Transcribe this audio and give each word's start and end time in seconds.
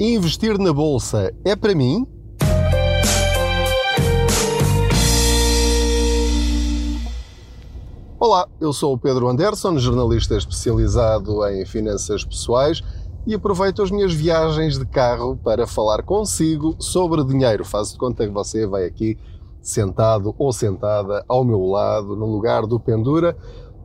Investir 0.00 0.56
na 0.60 0.72
bolsa 0.72 1.34
é 1.44 1.56
para 1.56 1.74
mim? 1.74 2.06
Olá, 8.20 8.46
eu 8.60 8.72
sou 8.72 8.94
o 8.94 8.98
Pedro 8.98 9.26
Anderson, 9.26 9.76
jornalista 9.76 10.36
especializado 10.36 11.44
em 11.48 11.66
finanças 11.66 12.24
pessoais 12.24 12.80
e 13.26 13.34
aproveito 13.34 13.82
as 13.82 13.90
minhas 13.90 14.14
viagens 14.14 14.78
de 14.78 14.86
carro 14.86 15.36
para 15.36 15.66
falar 15.66 16.04
consigo 16.04 16.76
sobre 16.78 17.24
dinheiro. 17.24 17.64
Faço 17.64 17.94
de 17.94 17.98
conta 17.98 18.24
que 18.24 18.32
você 18.32 18.68
vai 18.68 18.84
aqui 18.84 19.18
sentado 19.60 20.32
ou 20.38 20.52
sentada 20.52 21.24
ao 21.26 21.44
meu 21.44 21.66
lado, 21.66 22.14
no 22.14 22.26
lugar 22.26 22.68
do 22.68 22.78
Pendura, 22.78 23.36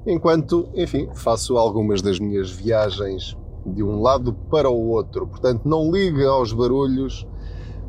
enquanto, 0.06 0.70
enfim, 0.76 1.10
faço 1.16 1.58
algumas 1.58 2.04
das 2.04 2.20
minhas 2.20 2.52
viagens 2.52 3.36
de 3.66 3.84
um 3.84 4.02
lado 4.02 4.34
para 4.50 4.70
o 4.70 4.90
outro. 4.90 5.28
Portanto, 5.28 5.62
não 5.66 5.92
liga 5.92 6.28
aos 6.28 6.52
barulhos, 6.54 7.28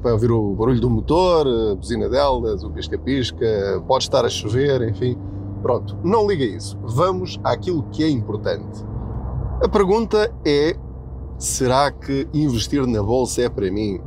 vai 0.02 0.12
ouvir 0.12 0.30
o 0.30 0.54
barulho 0.54 0.80
do 0.80 0.90
motor, 0.90 1.46
a 1.46 1.74
buzina 1.74 2.08
delas, 2.08 2.62
o 2.62 2.70
pisca-pisca, 2.70 3.82
pode 3.86 4.04
estar 4.04 4.24
a 4.24 4.28
chover, 4.28 4.82
enfim. 4.88 5.16
Pronto, 5.62 5.96
não 6.04 6.26
liga 6.26 6.44
isso. 6.44 6.78
Vamos 6.82 7.40
àquilo 7.42 7.84
que 7.84 8.04
é 8.04 8.08
importante. 8.10 8.84
A 9.62 9.68
pergunta 9.68 10.30
é: 10.44 10.76
será 11.38 11.90
que 11.90 12.28
investir 12.34 12.86
na 12.86 13.02
bolsa 13.02 13.42
é 13.42 13.48
para 13.48 13.70
mim? 13.70 14.00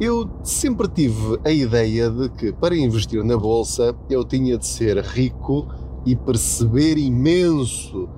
Eu 0.00 0.28
sempre 0.42 0.88
tive 0.88 1.38
a 1.44 1.50
ideia 1.50 2.10
de 2.10 2.28
que 2.28 2.52
para 2.52 2.76
investir 2.76 3.24
na 3.24 3.36
bolsa 3.36 3.94
eu 4.10 4.24
tinha 4.24 4.58
de 4.58 4.66
ser 4.66 4.98
rico 4.98 5.66
e 6.04 6.14
perceber 6.14 6.98
imenso 6.98 8.08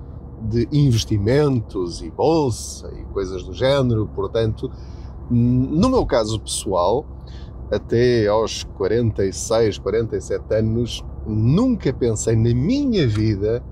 de 0.47 0.67
investimentos 0.71 2.01
e 2.01 2.09
bolsa 2.09 2.91
e 2.97 3.03
coisas 3.13 3.43
do 3.43 3.53
género. 3.53 4.07
Portanto, 4.07 4.71
no 5.29 5.89
meu 5.89 6.05
caso 6.05 6.39
pessoal, 6.39 7.05
até 7.71 8.27
aos 8.27 8.63
46, 8.63 9.77
47 9.77 10.53
anos, 10.55 11.03
nunca 11.25 11.91
pensei 11.93 12.35
na 12.35 12.53
minha 12.53 13.07
vida 13.07 13.63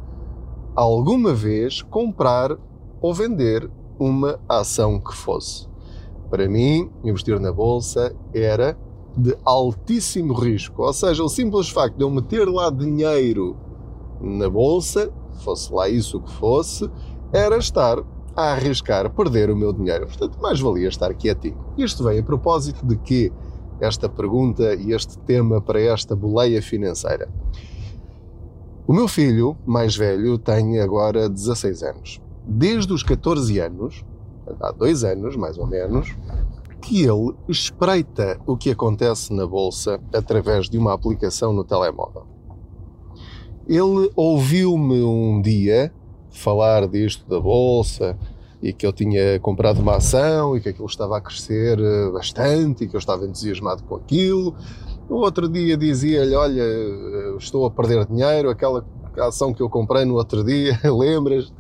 alguma 0.76 1.34
vez 1.34 1.82
comprar 1.82 2.58
ou 3.02 3.14
vender 3.14 3.70
uma 3.98 4.40
ação 4.50 5.00
que 5.00 5.16
fosse. 5.16 5.68
Para 6.30 6.50
mim, 6.50 6.90
investir 7.04 7.40
na 7.40 7.52
bolsa 7.52 8.14
era 8.34 8.78
de 9.18 9.38
altíssimo 9.46 10.34
risco, 10.34 10.84
ou 10.84 10.92
seja, 10.92 11.24
o 11.24 11.30
simples 11.30 11.70
facto 11.70 11.96
de 11.96 12.04
eu 12.04 12.10
meter 12.10 12.46
lá 12.50 12.70
dinheiro 12.70 13.56
na 14.20 14.50
bolsa, 14.50 15.10
fosse 15.44 15.72
lá 15.74 15.90
isso 15.90 16.20
que 16.20 16.32
fosse, 16.34 16.90
era 17.34 17.58
estar 17.58 18.00
a 18.36 18.52
arriscar 18.52 19.10
perder 19.10 19.50
o 19.50 19.56
meu 19.56 19.72
dinheiro. 19.72 20.08
Portanto, 20.08 20.38
mais 20.42 20.60
valia 20.60 20.90
estar 20.90 21.14
quietinho. 21.14 21.58
Isto 21.78 22.04
vem 22.04 22.20
a 22.20 22.24
propósito 22.24 22.86
de 22.86 22.98
que 22.98 23.32
esta 23.80 24.10
pergunta 24.10 24.74
e 24.76 24.92
este 24.92 25.18
tema 25.20 25.62
para 25.62 25.82
esta 25.82 26.16
boleia 26.16 26.62
financeira. 26.62 27.30
O 28.88 28.94
meu 28.94 29.08
filho, 29.08 29.58
mais 29.66 29.96
velho, 29.96 30.38
tem 30.38 30.80
agora 30.80 31.30
16 31.30 31.84
anos. 31.84 32.22
Desde 32.46 32.94
os 32.94 33.02
14 33.02 33.60
anos, 33.60 34.06
há 34.62 34.72
dois 34.72 35.04
anos 35.04 35.36
mais 35.36 35.58
ou 35.58 35.66
menos, 35.66 36.16
que 36.82 37.04
ele 37.04 37.34
espreita 37.48 38.40
o 38.46 38.56
que 38.56 38.70
acontece 38.70 39.34
na 39.34 39.48
bolsa 39.48 40.00
através 40.14 40.70
de 40.70 40.78
uma 40.78 40.94
aplicação 40.94 41.52
no 41.52 41.64
telemóvel. 41.64 42.35
Ele 43.68 44.12
ouviu-me 44.16 45.02
um 45.02 45.42
dia 45.42 45.92
falar 46.30 46.88
disto 46.88 47.28
da 47.28 47.40
bolsa 47.40 48.18
e 48.62 48.72
que 48.72 48.86
eu 48.86 48.94
tinha 48.94 49.40
comprado 49.40 49.80
uma 49.80 49.96
ação 49.96 50.56
e 50.56 50.62
que 50.62 50.70
aquilo 50.70 50.88
estava 50.88 51.18
a 51.18 51.22
crescer 51.22 51.80
eh, 51.80 52.12
bastante 52.12 52.84
e 52.84 52.88
que 52.88 52.96
eu 52.96 53.00
estava 53.00 53.26
entusiasmado 53.26 53.84
com 53.84 53.96
aquilo. 53.96 54.56
No 55.10 55.18
outro 55.18 55.48
dia 55.48 55.76
dizia-lhe: 55.78 56.36
Olha, 56.36 56.62
eh, 56.62 57.36
estou 57.38 57.66
a 57.66 57.72
perder 57.72 58.06
dinheiro, 58.06 58.50
aquela 58.50 58.86
ação 59.20 59.54
que 59.54 59.62
eu 59.62 59.70
comprei 59.70 60.06
no 60.06 60.16
outro 60.16 60.44
dia, 60.44 60.80
lembras? 60.86 61.52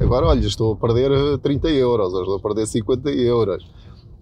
Agora, 0.00 0.26
olha, 0.26 0.46
estou 0.46 0.72
a 0.72 0.76
perder 0.76 1.38
30 1.38 1.68
eh, 1.68 1.76
euros, 1.76 2.14
ou 2.14 2.20
estou 2.20 2.36
a 2.36 2.40
perder 2.40 2.66
50 2.66 3.10
euros. 3.10 3.70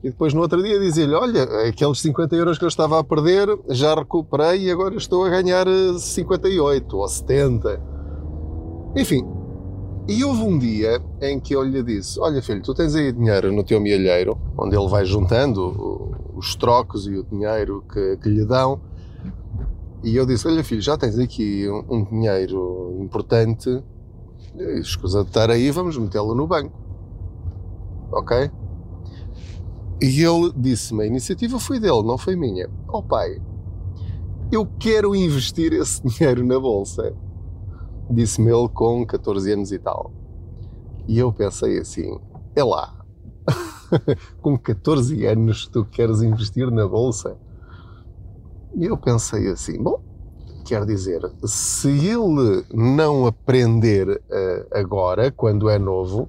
E 0.02 0.08
depois 0.08 0.32
no 0.32 0.40
outro 0.40 0.62
dia 0.62 0.78
dizia-lhe: 0.78 1.14
Olha, 1.14 1.42
aqueles 1.68 2.00
50 2.00 2.34
euros 2.34 2.58
que 2.58 2.64
eu 2.64 2.68
estava 2.68 2.98
a 2.98 3.04
perder 3.04 3.48
já 3.68 3.94
recuperei 3.94 4.64
e 4.64 4.70
agora 4.70 4.96
estou 4.96 5.24
a 5.24 5.28
ganhar 5.28 5.66
58 5.98 6.96
ou 6.96 7.06
70. 7.06 7.80
Enfim, 8.96 9.24
e 10.08 10.24
houve 10.24 10.42
um 10.42 10.58
dia 10.58 11.00
em 11.20 11.38
que 11.38 11.54
eu 11.54 11.62
lhe 11.62 11.82
disse: 11.82 12.18
Olha, 12.18 12.42
filho, 12.42 12.62
tu 12.62 12.74
tens 12.74 12.94
aí 12.94 13.12
dinheiro 13.12 13.52
no 13.52 13.62
teu 13.62 13.80
milheiro, 13.80 14.38
onde 14.56 14.74
ele 14.74 14.88
vai 14.88 15.04
juntando 15.04 16.32
os 16.34 16.54
trocos 16.56 17.06
e 17.06 17.16
o 17.16 17.24
dinheiro 17.24 17.84
que, 17.92 18.16
que 18.16 18.28
lhe 18.28 18.44
dão. 18.44 18.80
E 20.02 20.16
eu 20.16 20.24
disse: 20.24 20.48
Olha, 20.48 20.64
filho, 20.64 20.80
já 20.80 20.96
tens 20.96 21.18
aqui 21.18 21.68
um, 21.68 21.96
um 21.96 22.04
dinheiro 22.04 22.96
importante, 23.00 23.82
escusa 24.80 25.22
de 25.22 25.28
estar 25.28 25.50
aí, 25.50 25.70
vamos 25.70 25.98
metê-lo 25.98 26.34
no 26.34 26.46
banco. 26.46 26.72
Ok? 28.10 28.50
E 30.00 30.22
ele 30.22 30.52
disse-me: 30.56 31.04
A 31.04 31.06
iniciativa 31.06 31.58
foi 31.58 31.78
dele, 31.78 32.02
não 32.02 32.16
foi 32.16 32.36
minha. 32.36 32.68
Oh 32.88 33.02
pai, 33.02 33.40
eu 34.50 34.66
quero 34.78 35.14
investir 35.14 35.72
esse 35.72 36.02
dinheiro 36.06 36.44
na 36.44 36.58
bolsa 36.58 37.14
disse-me 38.10 38.50
ele 38.50 38.68
com 38.68 39.06
14 39.06 39.52
anos 39.52 39.72
e 39.72 39.78
tal. 39.78 40.12
E 41.06 41.18
eu 41.18 41.32
pensei 41.32 41.78
assim: 41.78 42.18
é 42.54 42.64
lá, 42.64 42.94
com 44.42 44.58
14 44.58 45.24
anos 45.26 45.68
tu 45.68 45.84
queres 45.84 46.22
investir 46.22 46.70
na 46.70 46.86
bolsa? 46.86 47.36
E 48.74 48.84
eu 48.84 48.96
pensei 48.96 49.48
assim: 49.48 49.82
bom, 49.82 50.02
quer 50.64 50.84
dizer, 50.84 51.22
se 51.44 51.88
ele 51.88 52.64
não 52.72 53.26
aprender 53.26 54.08
uh, 54.08 54.66
agora, 54.72 55.30
quando 55.30 55.68
é 55.68 55.78
novo, 55.78 56.28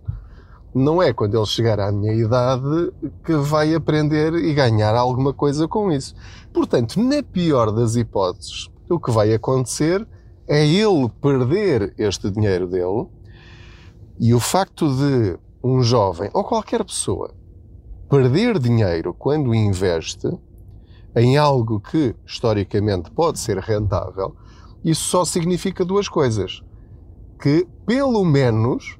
não 0.74 1.02
é 1.02 1.12
quando 1.14 1.38
ele 1.38 1.46
chegar 1.46 1.80
à 1.80 1.92
minha 1.92 2.14
idade 2.14 2.94
que 3.24 3.34
vai 3.34 3.76
aprender 3.76 4.34
e 4.34 4.54
ganhar 4.54 4.96
alguma 4.96 5.34
coisa 5.34 5.68
com 5.68 5.92
isso. 5.92 6.16
Portanto, 6.54 7.02
na 7.02 7.22
pior 7.22 7.72
das 7.72 7.96
hipóteses, 7.96 8.70
o 8.90 9.00
que 9.00 9.12
vai 9.12 9.34
acontecer 9.34 10.08
é 10.48 10.66
ele 10.66 11.10
perder 11.22 11.94
este 11.98 12.30
dinheiro 12.30 12.68
dele 12.68 13.08
e 14.20 14.34
o 14.34 14.40
facto 14.40 14.88
de 14.96 15.38
um 15.64 15.82
jovem 15.84 16.30
ou 16.34 16.44
qualquer 16.44 16.84
pessoa 16.84 17.34
perder 18.10 18.60
dinheiro 18.60 19.14
quando 19.14 19.56
investe 19.56 20.28
em 21.16 21.38
algo 21.38 21.80
que 21.80 22.14
historicamente 22.26 23.10
pode 23.12 23.40
ser 23.40 23.58
rentável, 23.58 24.36
isso 24.84 25.04
só 25.06 25.24
significa 25.24 25.86
duas 25.86 26.10
coisas. 26.10 26.62
Que 27.42 27.66
pelo 27.86 28.24
menos 28.26 29.00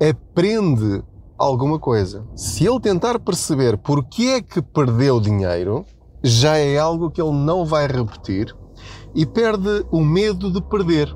aprende 0.00 1.02
alguma 1.38 1.78
coisa. 1.78 2.24
Se 2.36 2.66
ele 2.66 2.80
tentar 2.80 3.18
perceber 3.18 3.76
porque 3.78 4.24
é 4.24 4.42
que 4.42 4.62
perdeu 4.62 5.20
dinheiro, 5.20 5.84
já 6.22 6.56
é 6.56 6.78
algo 6.78 7.10
que 7.10 7.20
ele 7.20 7.32
não 7.32 7.64
vai 7.64 7.86
repetir 7.86 8.54
e 9.14 9.26
perde 9.26 9.84
o 9.90 10.00
medo 10.00 10.50
de 10.52 10.62
perder. 10.62 11.14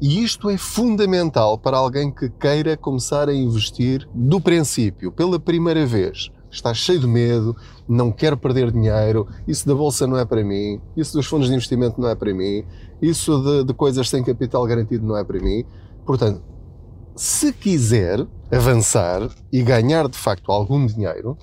E 0.00 0.22
isto 0.22 0.50
é 0.50 0.58
fundamental 0.58 1.56
para 1.56 1.76
alguém 1.76 2.10
que 2.10 2.28
queira 2.28 2.76
começar 2.76 3.28
a 3.28 3.34
investir 3.34 4.06
do 4.14 4.40
princípio, 4.40 5.10
pela 5.10 5.38
primeira 5.38 5.86
vez. 5.86 6.30
Está 6.50 6.72
cheio 6.72 7.00
de 7.00 7.06
medo, 7.06 7.56
não 7.88 8.10
quer 8.10 8.36
perder 8.36 8.70
dinheiro, 8.70 9.26
isso 9.46 9.66
da 9.66 9.74
bolsa 9.74 10.06
não 10.06 10.18
é 10.18 10.24
para 10.24 10.44
mim, 10.44 10.80
isso 10.96 11.14
dos 11.14 11.26
fundos 11.26 11.48
de 11.48 11.54
investimento 11.54 12.00
não 12.00 12.08
é 12.08 12.14
para 12.14 12.32
mim, 12.32 12.64
isso 13.00 13.42
de, 13.42 13.64
de 13.64 13.74
coisas 13.74 14.08
sem 14.08 14.22
capital 14.22 14.64
garantido 14.66 15.06
não 15.06 15.16
é 15.16 15.24
para 15.24 15.38
mim. 15.38 15.64
Portanto, 16.04 16.42
se 17.16 17.50
quiser 17.50 18.26
avançar 18.52 19.28
e 19.50 19.62
ganhar 19.62 20.06
de 20.06 20.18
facto 20.18 20.52
algum 20.52 20.84
dinheiro 20.84 21.36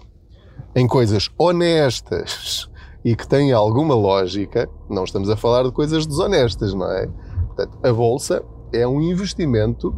em 0.76 0.88
coisas 0.88 1.30
honestas 1.38 2.70
e 3.04 3.16
que 3.16 3.28
têm 3.28 3.52
alguma 3.52 3.96
lógica, 3.96 4.70
não 4.90 5.04
estamos 5.04 5.30
a 5.30 5.36
falar 5.36 5.64
de 5.64 5.72
coisas 5.72 6.06
desonestas, 6.06 6.74
não 6.74 6.90
é? 6.92 7.08
Portanto, 7.48 7.78
a 7.84 7.92
bolsa 7.92 8.44
é 8.72 8.88
um 8.88 9.02
investimento 9.02 9.94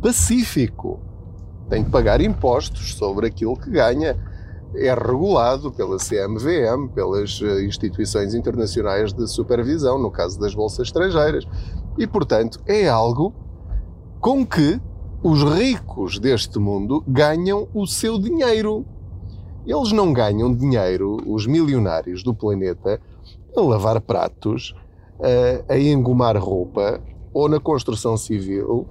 pacífico. 0.00 1.00
Tem 1.68 1.84
que 1.84 1.90
pagar 1.90 2.20
impostos 2.20 2.94
sobre 2.94 3.26
aquilo 3.26 3.56
que 3.56 3.70
ganha. 3.70 4.16
É 4.76 4.92
regulado 4.92 5.70
pela 5.70 5.98
CMVM, 5.98 6.88
pelas 6.94 7.40
eh, 7.42 7.64
instituições 7.64 8.34
internacionais 8.34 9.12
de 9.12 9.26
supervisão, 9.28 10.00
no 10.00 10.10
caso 10.10 10.38
das 10.38 10.54
bolsas 10.54 10.88
estrangeiras. 10.88 11.44
E, 11.96 12.06
portanto, 12.06 12.60
é 12.66 12.88
algo 12.88 13.32
com 14.20 14.44
que 14.44 14.80
os 15.24 15.42
ricos 15.42 16.18
deste 16.18 16.58
mundo 16.58 17.02
ganham 17.08 17.66
o 17.72 17.86
seu 17.86 18.18
dinheiro. 18.18 18.84
Eles 19.66 19.90
não 19.90 20.12
ganham 20.12 20.54
dinheiro, 20.54 21.16
os 21.26 21.46
milionários 21.46 22.22
do 22.22 22.34
planeta, 22.34 23.00
a 23.56 23.60
lavar 23.62 24.02
pratos, 24.02 24.74
a, 25.66 25.78
engomar 25.78 26.36
roupa, 26.36 27.00
ou 27.32 27.48
na 27.48 27.58
construção 27.58 28.18
civil, 28.18 28.86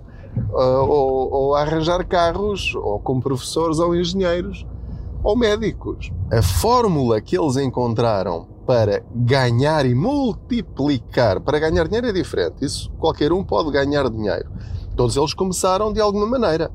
ou, 0.52 1.30
ou 1.32 1.56
a 1.56 1.62
arranjar 1.62 2.04
carros, 2.04 2.74
ou 2.74 3.00
como 3.00 3.22
professores 3.22 3.78
ou 3.78 3.96
engenheiros. 3.96 4.66
ou 5.24 5.38
médicos. 5.38 6.12
A 6.32 6.42
fórmula 6.42 7.22
que 7.22 7.38
eles 7.38 7.58
encontraram 7.58 8.48
para 8.66 9.04
ganhar 9.14 9.86
e 9.86 9.94
multiplicar, 9.94 11.40
para 11.40 11.60
ganhar 11.60 11.88
dinheiro 11.88 12.08
é 12.08 12.12
diferente, 12.12 12.66
isso 12.66 12.92
qualquer 12.98 13.32
um 13.32 13.44
pode 13.44 13.72
ganhar 13.72 14.10
dinheiro. 14.10 14.50
Todos 14.96 15.18
eles 15.18 15.34
começaram 15.34 15.92
de 15.92 16.00
alguma 16.00 16.26
maneira. 16.26 16.72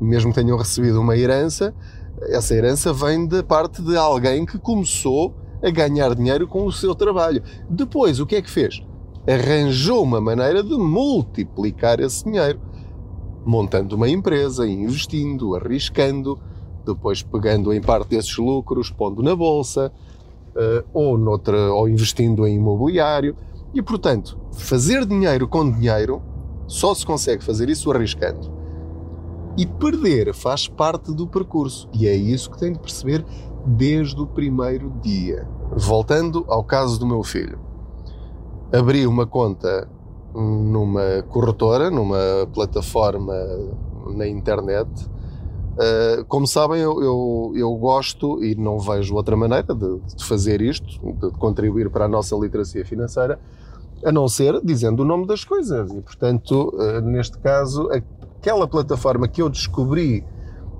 Mesmo 0.00 0.32
que 0.32 0.40
tenham 0.40 0.58
recebido 0.58 1.00
uma 1.00 1.16
herança, 1.16 1.74
essa 2.22 2.54
herança 2.54 2.92
vem 2.92 3.26
da 3.26 3.42
parte 3.42 3.82
de 3.82 3.96
alguém 3.96 4.44
que 4.44 4.58
começou 4.58 5.34
a 5.62 5.70
ganhar 5.70 6.14
dinheiro 6.14 6.46
com 6.46 6.66
o 6.66 6.72
seu 6.72 6.94
trabalho. 6.94 7.42
Depois, 7.68 8.20
o 8.20 8.26
que 8.26 8.36
é 8.36 8.42
que 8.42 8.50
fez? 8.50 8.82
Arranjou 9.28 10.02
uma 10.02 10.20
maneira 10.20 10.62
de 10.62 10.74
multiplicar 10.76 12.00
esse 12.00 12.24
dinheiro, 12.24 12.60
montando 13.44 13.96
uma 13.96 14.08
empresa, 14.08 14.66
investindo, 14.66 15.54
arriscando, 15.54 16.38
depois 16.84 17.22
pegando 17.22 17.72
em 17.72 17.80
parte 17.80 18.08
desses 18.08 18.36
lucros, 18.36 18.90
pondo 18.90 19.22
na 19.22 19.36
bolsa, 19.36 19.92
uh, 20.50 20.84
ou, 20.92 21.18
noutra, 21.18 21.72
ou 21.72 21.88
investindo 21.88 22.46
em 22.46 22.56
imobiliário. 22.56 23.36
E, 23.72 23.80
portanto, 23.80 24.38
fazer 24.52 25.06
dinheiro 25.06 25.46
com 25.46 25.70
dinheiro 25.70 26.22
só 26.70 26.94
se 26.94 27.04
consegue 27.04 27.42
fazer 27.42 27.68
isso 27.68 27.90
arriscando. 27.90 28.48
E 29.58 29.66
perder 29.66 30.32
faz 30.32 30.68
parte 30.68 31.12
do 31.12 31.26
percurso. 31.26 31.88
E 31.92 32.06
é 32.06 32.14
isso 32.14 32.48
que 32.48 32.60
tem 32.60 32.72
de 32.72 32.78
perceber 32.78 33.26
desde 33.66 34.20
o 34.20 34.26
primeiro 34.26 34.88
dia. 35.02 35.48
Voltando 35.76 36.44
ao 36.48 36.62
caso 36.62 36.96
do 36.96 37.04
meu 37.04 37.24
filho. 37.24 37.58
Abri 38.72 39.04
uma 39.04 39.26
conta 39.26 39.88
numa 40.32 41.24
corretora, 41.28 41.90
numa 41.90 42.48
plataforma 42.54 43.34
na 44.14 44.28
internet. 44.28 44.88
Uh, 45.72 46.24
como 46.28 46.46
sabem, 46.46 46.80
eu, 46.80 47.02
eu, 47.02 47.52
eu, 47.56 47.74
gosto 47.74 48.44
e 48.44 48.54
não 48.54 48.78
vejo 48.78 49.16
outra 49.16 49.36
maneira 49.36 49.74
de, 49.74 49.98
de, 50.14 50.24
fazer 50.24 50.60
isto, 50.60 50.86
de 51.14 51.32
contribuir 51.32 51.90
para 51.90 52.04
a 52.04 52.08
nossa 52.08 52.36
literacia 52.36 52.84
financeira, 52.84 53.40
a 54.04 54.12
não 54.12 54.28
ser 54.28 54.60
dizendo 54.62 55.02
o 55.02 55.04
nome 55.04 55.26
das 55.26 55.44
coisas. 55.44 55.90
E, 55.92 56.00
portanto, 56.00 56.74
uh, 56.74 57.00
neste 57.00 57.38
caso, 57.38 57.88
aquela 57.90 58.66
plataforma 58.66 59.28
que 59.28 59.42
eu 59.42 59.48
descobri 59.48 60.24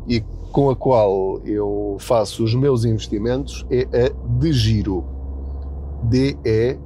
e 0.09 0.21
com 0.53 0.71
a 0.71 0.77
qual 0.77 1.41
eu 1.45 1.97
faço 2.01 2.43
os 2.43 2.55
meus 2.55 2.85
investimentos 2.85 3.65
é 3.71 3.83
a 4.07 4.11
DeGiro. 4.39 5.05
D-E-G-I-R-O. 6.05 6.81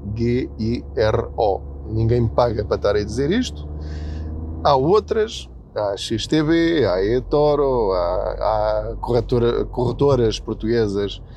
Ninguém 1.86 2.22
me 2.22 2.28
paga 2.28 2.64
para 2.64 2.76
estar 2.76 2.96
a 2.96 3.04
dizer 3.04 3.31
isto. 3.31 3.69
Há 4.62 4.75
outras, 4.75 5.48
há 5.75 5.90
a 5.90 5.96
XTB, 5.96 6.84
há 6.84 6.94
a 6.94 7.04
eToro, 7.04 7.92
há, 7.92 8.32
há 8.40 8.96
corretora, 9.00 9.64
corretoras 9.66 10.40
portuguesas 10.40 11.22
eh, 11.22 11.33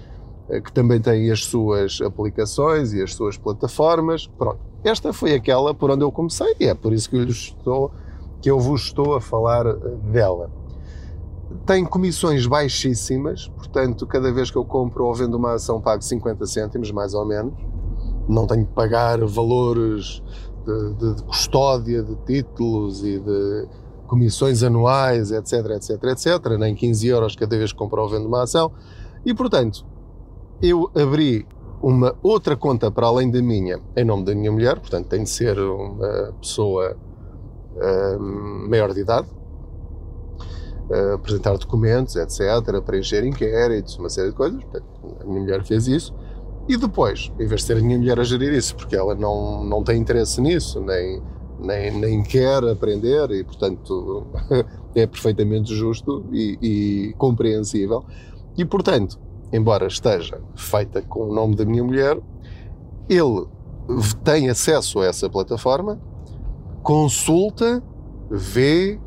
que 0.63 0.71
também 0.71 0.99
têm 0.99 1.29
as 1.29 1.43
suas 1.43 1.99
aplicações 2.01 2.93
e 2.93 3.01
as 3.01 3.13
suas 3.13 3.37
plataformas. 3.37 4.27
Pronto. 4.27 4.59
Esta 4.83 5.11
foi 5.11 5.33
aquela 5.33 5.73
por 5.73 5.91
onde 5.91 6.03
eu 6.03 6.11
comecei 6.11 6.55
e 6.59 6.65
é 6.65 6.73
por 6.73 6.93
isso 6.93 7.09
que 7.09 7.17
eu, 7.17 7.23
estou, 7.25 7.91
que 8.41 8.49
eu 8.49 8.59
vos 8.59 8.83
estou 8.83 9.15
a 9.15 9.21
falar 9.21 9.65
eh, 9.65 9.75
dela. 10.11 10.49
Tem 11.65 11.83
comissões 11.83 12.45
baixíssimas, 12.45 13.49
portanto, 13.49 14.05
cada 14.07 14.31
vez 14.31 14.49
que 14.49 14.57
eu 14.57 14.63
compro 14.63 15.05
ou 15.05 15.13
vendo 15.13 15.35
uma 15.35 15.53
ação 15.53 15.81
pago 15.81 16.01
50 16.01 16.45
cêntimos, 16.45 16.91
mais 16.91 17.13
ou 17.13 17.25
menos. 17.25 17.53
Não 18.29 18.45
tenho 18.47 18.65
que 18.65 18.73
pagar 18.73 19.19
valores 19.25 20.21
de, 20.65 20.93
de, 20.93 21.15
de 21.15 21.23
custódia 21.23 22.03
de 22.03 22.15
títulos 22.25 23.03
e 23.03 23.19
de 23.19 23.67
comissões 24.07 24.63
anuais, 24.63 25.31
etc, 25.31 25.53
etc, 25.75 26.03
etc, 26.03 26.57
nem 26.57 26.73
15 26.73 27.07
euros 27.07 27.35
cada 27.35 27.57
vez 27.57 27.71
que 27.71 27.77
compro 27.77 28.01
ou 28.01 28.09
vendo 28.09 28.27
uma 28.27 28.43
ação. 28.43 28.71
E, 29.25 29.33
portanto, 29.33 29.85
eu 30.61 30.89
abri 30.95 31.45
uma 31.81 32.15
outra 32.23 32.55
conta 32.55 32.89
para 32.89 33.07
além 33.07 33.29
da 33.29 33.41
minha, 33.41 33.79
em 33.95 34.03
nome 34.03 34.25
da 34.25 34.33
minha 34.33 34.51
mulher, 34.51 34.79
portanto 34.79 35.07
tem 35.07 35.23
de 35.23 35.29
ser 35.29 35.59
uma 35.59 36.33
pessoa 36.41 36.97
uh, 37.75 38.19
maior 38.67 38.93
de 38.93 39.01
idade, 39.01 39.27
uh, 40.89 41.13
apresentar 41.13 41.57
documentos, 41.57 42.15
etc., 42.15 42.81
preencher 42.83 43.23
inquéritos, 43.23 43.97
uma 43.97 44.09
série 44.09 44.29
de 44.29 44.35
coisas. 44.35 44.61
Portanto, 44.63 44.85
a 45.21 45.25
minha 45.25 45.41
mulher 45.41 45.63
fez 45.63 45.87
isso. 45.87 46.13
E 46.67 46.75
depois, 46.75 47.31
em 47.39 47.45
vez 47.45 47.61
de 47.61 47.67
ser 47.67 47.77
a 47.77 47.81
minha 47.81 47.97
mulher 47.97 48.19
a 48.19 48.23
gerir 48.23 48.53
isso, 48.53 48.75
porque 48.75 48.95
ela 48.95 49.15
não, 49.15 49.63
não 49.63 49.83
tem 49.83 50.01
interesse 50.01 50.41
nisso, 50.41 50.81
nem, 50.81 51.21
nem, 51.59 51.91
nem 51.91 52.23
quer 52.23 52.61
aprender, 52.65 53.31
e 53.31 53.43
portanto 53.43 54.27
é 54.93 55.07
perfeitamente 55.07 55.73
justo 55.73 56.25
e, 56.31 56.57
e 56.61 57.13
compreensível. 57.17 58.03
E 58.57 58.65
portanto, 58.65 59.17
embora 59.51 59.87
esteja 59.87 60.41
feita 60.55 61.01
com 61.01 61.29
o 61.29 61.33
nome 61.33 61.55
da 61.55 61.65
minha 61.65 61.83
mulher, 61.83 62.19
ele 63.09 63.47
tem 64.23 64.49
acesso 64.49 64.99
a 64.99 65.05
essa 65.05 65.29
plataforma, 65.29 65.99
consulta, 66.83 67.81
vê, 68.29 68.99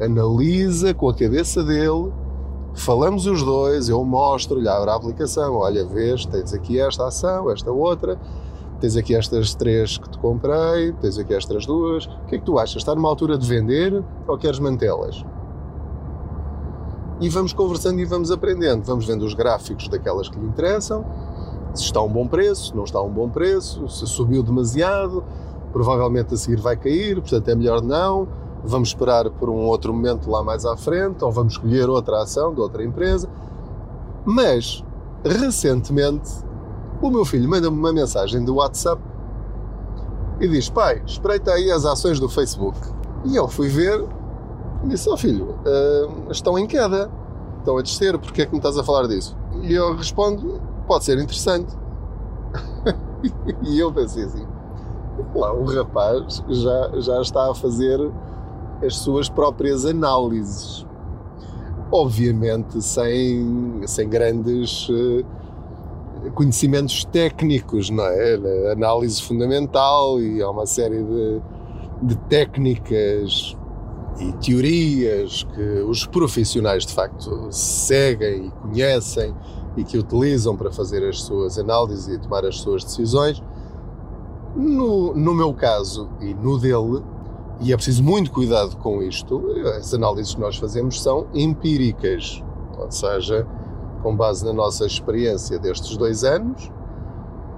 analisa 0.00 0.94
com 0.94 1.08
a 1.08 1.14
cabeça 1.14 1.62
dele, 1.62 2.12
falamos 2.74 3.26
os 3.26 3.42
dois, 3.42 3.88
eu 3.88 4.02
mostro-lhe, 4.04 4.68
abro 4.68 4.90
a 4.90 4.94
aplicação, 4.94 5.54
olha, 5.54 5.84
vês, 5.84 6.24
tens 6.26 6.52
aqui 6.52 6.80
esta 6.80 7.06
ação, 7.06 7.50
esta 7.50 7.70
outra, 7.70 8.18
tens 8.80 8.96
aqui 8.96 9.14
estas 9.14 9.54
três 9.54 9.98
que 9.98 10.08
te 10.08 10.18
comprei, 10.18 10.92
tens 11.00 11.18
aqui 11.18 11.34
estas 11.34 11.66
duas, 11.66 12.06
o 12.06 12.26
que 12.26 12.36
é 12.36 12.38
que 12.38 12.44
tu 12.44 12.58
achas? 12.58 12.76
Está 12.76 12.94
numa 12.94 13.08
altura 13.08 13.36
de 13.38 13.46
vender 13.46 14.02
ou 14.26 14.38
queres 14.38 14.58
mantê-las? 14.58 15.24
E 17.20 17.28
vamos 17.28 17.52
conversando 17.52 18.00
e 18.00 18.04
vamos 18.04 18.30
aprendendo. 18.30 18.84
Vamos 18.84 19.06
vendo 19.06 19.24
os 19.24 19.34
gráficos 19.34 19.88
daquelas 19.88 20.28
que 20.28 20.38
lhe 20.38 20.46
interessam, 20.46 21.04
se 21.74 21.84
está 21.84 22.00
a 22.00 22.02
um 22.02 22.08
bom 22.08 22.26
preço, 22.26 22.68
se 22.68 22.76
não 22.76 22.84
está 22.84 22.98
a 22.98 23.02
um 23.02 23.10
bom 23.10 23.28
preço, 23.28 23.88
se 23.88 24.06
subiu 24.06 24.42
demasiado, 24.42 25.22
provavelmente 25.72 26.34
a 26.34 26.36
seguir 26.36 26.60
vai 26.60 26.76
cair, 26.76 27.20
portanto 27.20 27.48
é 27.48 27.54
melhor 27.54 27.82
não. 27.82 28.28
Vamos 28.64 28.88
esperar 28.88 29.30
por 29.30 29.48
um 29.48 29.66
outro 29.66 29.92
momento 29.92 30.30
lá 30.30 30.42
mais 30.42 30.64
à 30.64 30.76
frente, 30.76 31.22
ou 31.22 31.30
vamos 31.30 31.52
escolher 31.52 31.88
outra 31.88 32.22
ação 32.22 32.52
de 32.54 32.60
outra 32.60 32.82
empresa. 32.82 33.28
Mas, 34.24 34.82
recentemente, 35.24 36.30
o 37.00 37.10
meu 37.10 37.24
filho 37.24 37.48
manda-me 37.48 37.76
uma 37.76 37.92
mensagem 37.92 38.44
do 38.44 38.56
WhatsApp 38.56 39.00
e 40.40 40.48
diz: 40.48 40.68
Pai, 40.68 41.02
espreita 41.06 41.52
aí 41.52 41.70
as 41.70 41.84
ações 41.84 42.18
do 42.18 42.28
Facebook. 42.28 42.76
E 43.24 43.36
eu 43.36 43.46
fui 43.46 43.68
ver 43.68 44.04
disse, 44.88 45.08
oh 45.08 45.16
filho, 45.16 45.58
uh, 45.66 46.30
estão 46.30 46.58
em 46.58 46.66
queda, 46.66 47.10
estão 47.58 47.76
a 47.76 47.82
descer, 47.82 48.18
porque 48.18 48.42
é 48.42 48.46
que 48.46 48.52
me 48.52 48.58
estás 48.58 48.78
a 48.78 48.84
falar 48.84 49.06
disso? 49.06 49.36
E 49.62 49.72
eu 49.72 49.96
respondo, 49.96 50.60
pode 50.86 51.04
ser 51.04 51.18
interessante. 51.18 51.74
e 53.62 53.78
eu 53.78 53.92
pensei 53.92 54.24
assim, 54.24 54.46
lá, 55.34 55.52
o 55.52 55.64
rapaz 55.64 56.42
já, 56.48 57.00
já 57.00 57.20
está 57.20 57.50
a 57.50 57.54
fazer 57.54 57.98
as 58.84 58.96
suas 58.96 59.28
próprias 59.28 59.84
análises. 59.84 60.86
Obviamente 61.90 62.82
sem, 62.82 63.82
sem 63.86 64.08
grandes 64.08 64.88
uh, 64.88 65.24
conhecimentos 66.34 67.04
técnicos, 67.04 67.90
não 67.90 68.04
é? 68.04 68.72
Análise 68.72 69.22
fundamental 69.22 70.20
e 70.20 70.42
há 70.42 70.50
uma 70.50 70.66
série 70.66 71.02
de, 71.02 71.40
de 72.02 72.16
técnicas 72.28 73.56
e 74.18 74.32
teorias 74.34 75.44
que 75.54 75.80
os 75.80 76.06
profissionais 76.06 76.86
de 76.86 76.92
facto 76.92 77.48
seguem 77.50 78.46
e 78.46 78.50
conhecem 78.50 79.34
e 79.76 79.84
que 79.84 79.98
utilizam 79.98 80.56
para 80.56 80.72
fazer 80.72 81.06
as 81.06 81.22
suas 81.22 81.58
análises 81.58 82.08
e 82.08 82.18
tomar 82.18 82.44
as 82.44 82.58
suas 82.58 82.82
decisões. 82.82 83.42
No, 84.54 85.14
no 85.14 85.34
meu 85.34 85.52
caso 85.52 86.08
e 86.20 86.32
no 86.32 86.58
dele, 86.58 87.02
e 87.60 87.72
é 87.72 87.76
preciso 87.76 88.02
muito 88.02 88.30
cuidado 88.30 88.76
com 88.76 89.02
isto, 89.02 89.42
as 89.76 89.92
análises 89.92 90.34
que 90.34 90.40
nós 90.40 90.56
fazemos 90.56 91.02
são 91.02 91.26
empíricas, 91.34 92.42
ou 92.78 92.90
seja, 92.90 93.46
com 94.02 94.16
base 94.16 94.44
na 94.44 94.52
nossa 94.52 94.86
experiência 94.86 95.58
destes 95.58 95.96
dois 95.96 96.24
anos 96.24 96.70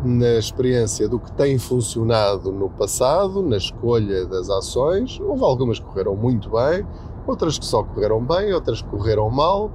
na 0.04 0.38
experiência 0.38 1.08
do 1.08 1.18
que 1.18 1.32
tem 1.32 1.58
funcionado 1.58 2.52
no 2.52 2.70
passado, 2.70 3.42
na 3.42 3.56
escolha 3.56 4.26
das 4.26 4.48
ações. 4.48 5.20
Houve 5.20 5.42
algumas 5.42 5.78
que 5.78 5.86
correram 5.86 6.14
muito 6.14 6.50
bem, 6.50 6.86
outras 7.26 7.58
que 7.58 7.64
só 7.64 7.82
correram 7.82 8.22
bem, 8.24 8.52
outras 8.52 8.80
que 8.80 8.88
correram 8.88 9.28
mal. 9.30 9.66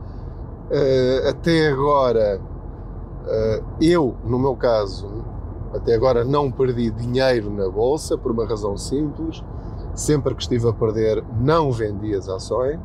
Uh, 0.71 1.29
até 1.29 1.67
agora, 1.67 2.39
uh, 2.39 3.63
eu, 3.81 4.15
no 4.23 4.39
meu 4.39 4.55
caso, 4.55 5.07
até 5.73 5.93
agora 5.93 6.23
não 6.23 6.49
perdi 6.51 6.89
dinheiro 6.89 7.51
na 7.51 7.69
bolsa 7.69 8.17
por 8.17 8.31
uma 8.31 8.45
razão 8.45 8.77
simples. 8.77 9.43
Sempre 9.93 10.33
que 10.33 10.41
estive 10.41 10.67
a 10.67 10.73
perder, 10.73 11.23
não 11.39 11.71
vendi 11.71 12.15
as 12.15 12.27
ações 12.27 12.79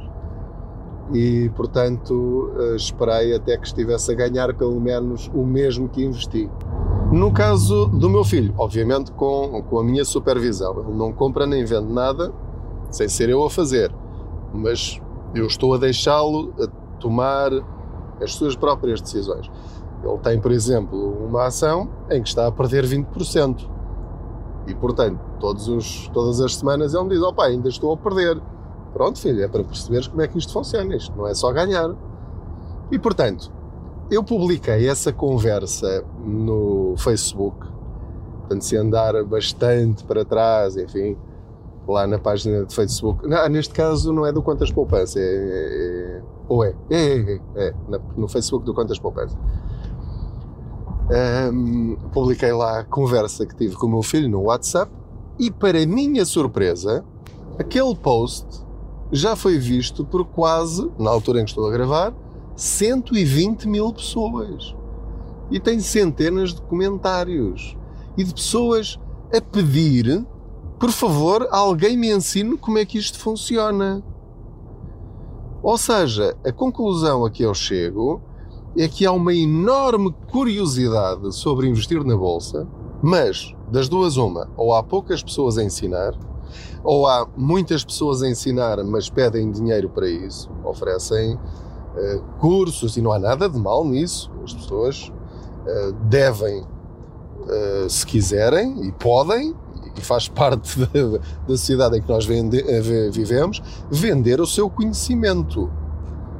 e, 1.12 1.50
portanto, 1.56 2.52
uh, 2.54 2.76
esperei 2.76 3.34
até 3.34 3.56
que 3.56 3.66
estivesse 3.66 4.12
a 4.12 4.14
ganhar 4.14 4.54
pelo 4.54 4.78
menos 4.80 5.30
o 5.32 5.44
mesmo 5.44 5.88
que 5.88 6.04
investi. 6.04 6.50
No 7.10 7.32
caso 7.32 7.86
do 7.86 8.10
meu 8.10 8.22
filho, 8.22 8.54
obviamente 8.58 9.10
com, 9.12 9.62
com 9.62 9.78
a 9.78 9.84
minha 9.84 10.04
supervisão, 10.04 10.78
ele 10.80 10.92
não 10.92 11.10
compra 11.10 11.46
nem 11.46 11.64
vende 11.64 11.90
nada 11.90 12.30
sem 12.90 13.08
ser 13.08 13.30
eu 13.30 13.42
a 13.42 13.48
fazer, 13.48 13.90
mas 14.52 15.00
eu 15.34 15.46
estou 15.46 15.72
a 15.72 15.78
deixá-lo 15.78 16.52
a 16.60 16.66
tomar 17.00 17.50
as 18.20 18.34
suas 18.34 18.54
próprias 18.54 19.00
decisões. 19.00 19.50
Ele 20.04 20.18
tem, 20.18 20.38
por 20.38 20.52
exemplo, 20.52 21.26
uma 21.26 21.46
ação 21.46 21.88
em 22.10 22.22
que 22.22 22.28
está 22.28 22.46
a 22.46 22.52
perder 22.52 22.84
20%. 22.84 23.68
E, 24.66 24.74
portanto, 24.74 25.18
os, 25.42 26.08
todas 26.12 26.42
as 26.42 26.56
semanas 26.56 26.92
ele 26.92 27.04
me 27.04 27.10
diz: 27.10 27.22
opa, 27.22 27.46
ainda 27.46 27.70
estou 27.70 27.92
a 27.92 27.96
perder. 27.96 28.38
Pronto, 28.92 29.18
filho, 29.18 29.42
é 29.42 29.48
para 29.48 29.64
perceberes 29.64 30.06
como 30.06 30.20
é 30.20 30.28
que 30.28 30.38
isto 30.38 30.52
funciona. 30.52 30.94
Isto 30.94 31.16
não 31.16 31.26
é 31.26 31.34
só 31.34 31.50
ganhar. 31.52 31.90
E, 32.90 32.98
portanto, 32.98 33.50
eu 34.10 34.24
publiquei 34.24 34.88
essa 34.88 35.12
conversa 35.12 36.04
no 36.24 36.94
Facebook. 36.98 37.66
Portanto, 38.40 38.62
se 38.62 38.76
andar 38.76 39.22
bastante 39.24 40.04
para 40.04 40.24
trás, 40.24 40.76
enfim, 40.76 41.16
lá 41.86 42.06
na 42.06 42.18
página 42.18 42.64
de 42.64 42.74
Facebook. 42.74 43.26
Não, 43.26 43.48
neste 43.48 43.74
caso 43.74 44.12
não 44.12 44.26
é 44.26 44.32
do 44.32 44.42
Contas 44.42 44.70
Poupança, 44.70 45.18
é, 45.18 45.22
é, 45.22 46.22
ou 46.48 46.64
é? 46.64 46.74
É, 46.90 46.96
é, 46.96 47.40
é, 47.56 47.68
é 47.68 47.74
no 48.16 48.28
Facebook 48.28 48.64
do 48.64 48.74
Contas 48.74 48.98
Poupança. 48.98 49.36
Um, 51.10 51.96
publiquei 52.12 52.52
lá 52.52 52.80
a 52.80 52.84
conversa 52.84 53.46
que 53.46 53.56
tive 53.56 53.74
com 53.76 53.86
o 53.86 53.90
meu 53.90 54.02
filho 54.02 54.28
no 54.28 54.42
WhatsApp 54.42 54.92
e, 55.38 55.50
para 55.50 55.86
minha 55.86 56.24
surpresa, 56.26 57.04
aquele 57.58 57.94
post 57.94 58.46
já 59.10 59.34
foi 59.34 59.58
visto 59.58 60.04
por 60.04 60.24
quase, 60.26 60.90
na 60.98 61.10
altura 61.10 61.40
em 61.40 61.44
que 61.44 61.50
estou 61.50 61.66
a 61.66 61.70
gravar, 61.70 62.12
120 62.60 63.68
mil 63.68 63.92
pessoas. 63.92 64.74
E 65.50 65.58
tem 65.58 65.80
centenas 65.80 66.52
de 66.52 66.60
comentários 66.62 67.76
e 68.16 68.24
de 68.24 68.34
pessoas 68.34 68.98
a 69.34 69.40
pedir 69.40 70.26
por 70.78 70.92
favor, 70.92 71.48
alguém 71.50 71.96
me 71.96 72.08
ensine 72.08 72.56
como 72.56 72.78
é 72.78 72.84
que 72.84 72.98
isto 72.98 73.18
funciona. 73.18 74.00
Ou 75.60 75.76
seja, 75.76 76.36
a 76.46 76.52
conclusão 76.52 77.24
a 77.24 77.30
que 77.30 77.42
eu 77.42 77.52
chego 77.52 78.22
é 78.76 78.86
que 78.86 79.04
há 79.04 79.10
uma 79.10 79.34
enorme 79.34 80.14
curiosidade 80.30 81.34
sobre 81.34 81.66
investir 81.66 82.04
na 82.04 82.16
bolsa, 82.16 82.64
mas 83.02 83.52
das 83.72 83.88
duas 83.88 84.16
uma, 84.16 84.48
ou 84.56 84.72
há 84.72 84.80
poucas 84.80 85.20
pessoas 85.20 85.58
a 85.58 85.64
ensinar, 85.64 86.14
ou 86.84 87.08
há 87.08 87.28
muitas 87.36 87.84
pessoas 87.84 88.22
a 88.22 88.28
ensinar, 88.28 88.82
mas 88.84 89.10
pedem 89.10 89.50
dinheiro 89.50 89.88
para 89.88 90.08
isso, 90.08 90.48
oferecem 90.64 91.36
uh, 91.98 92.22
cursos 92.38 92.96
e 92.96 93.02
não 93.02 93.12
há 93.12 93.18
nada 93.18 93.48
de 93.48 93.58
mal 93.58 93.84
nisso. 93.84 94.30
As 94.44 94.54
pessoas 94.54 95.12
uh, 95.66 95.92
devem, 96.04 96.62
uh, 96.62 97.88
se 97.88 98.06
quiserem 98.06 98.86
e 98.86 98.92
podem, 98.92 99.54
e 99.96 100.00
faz 100.00 100.28
parte 100.28 100.78
da, 100.86 101.18
da 101.18 101.56
sociedade 101.56 101.98
em 101.98 102.02
que 102.02 102.08
nós 102.08 102.24
vende, 102.24 102.60
eh, 102.60 103.10
vivemos, 103.10 103.60
vender 103.90 104.40
o 104.40 104.46
seu 104.46 104.70
conhecimento. 104.70 105.70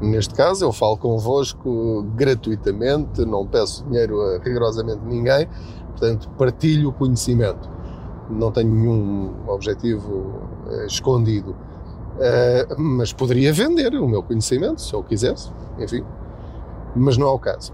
Neste 0.01 0.33
caso, 0.33 0.65
eu 0.65 0.73
falo 0.73 0.97
convosco 0.97 2.05
gratuitamente, 2.15 3.25
não 3.25 3.45
peço 3.45 3.85
dinheiro 3.85 4.21
a 4.21 4.39
rigorosamente 4.39 5.01
ninguém, 5.05 5.49
portanto, 5.89 6.31
partilho 6.39 6.91
o 6.91 6.93
conhecimento. 6.93 7.69
Não 8.31 8.53
tenho 8.53 8.73
nenhum 8.73 9.35
objetivo 9.49 10.41
escondido. 10.87 11.57
Uh, 12.19 12.81
mas 12.81 13.13
poderia 13.13 13.53
vender 13.53 13.95
o 13.95 14.09
meu 14.09 14.23
conhecimento, 14.23 14.81
se 14.81 14.93
eu 14.93 15.03
quisesse, 15.03 15.51
enfim. 15.79 16.05
Mas 16.97 17.17
não 17.17 17.29
é 17.29 17.31
o 17.31 17.39
caso. 17.39 17.73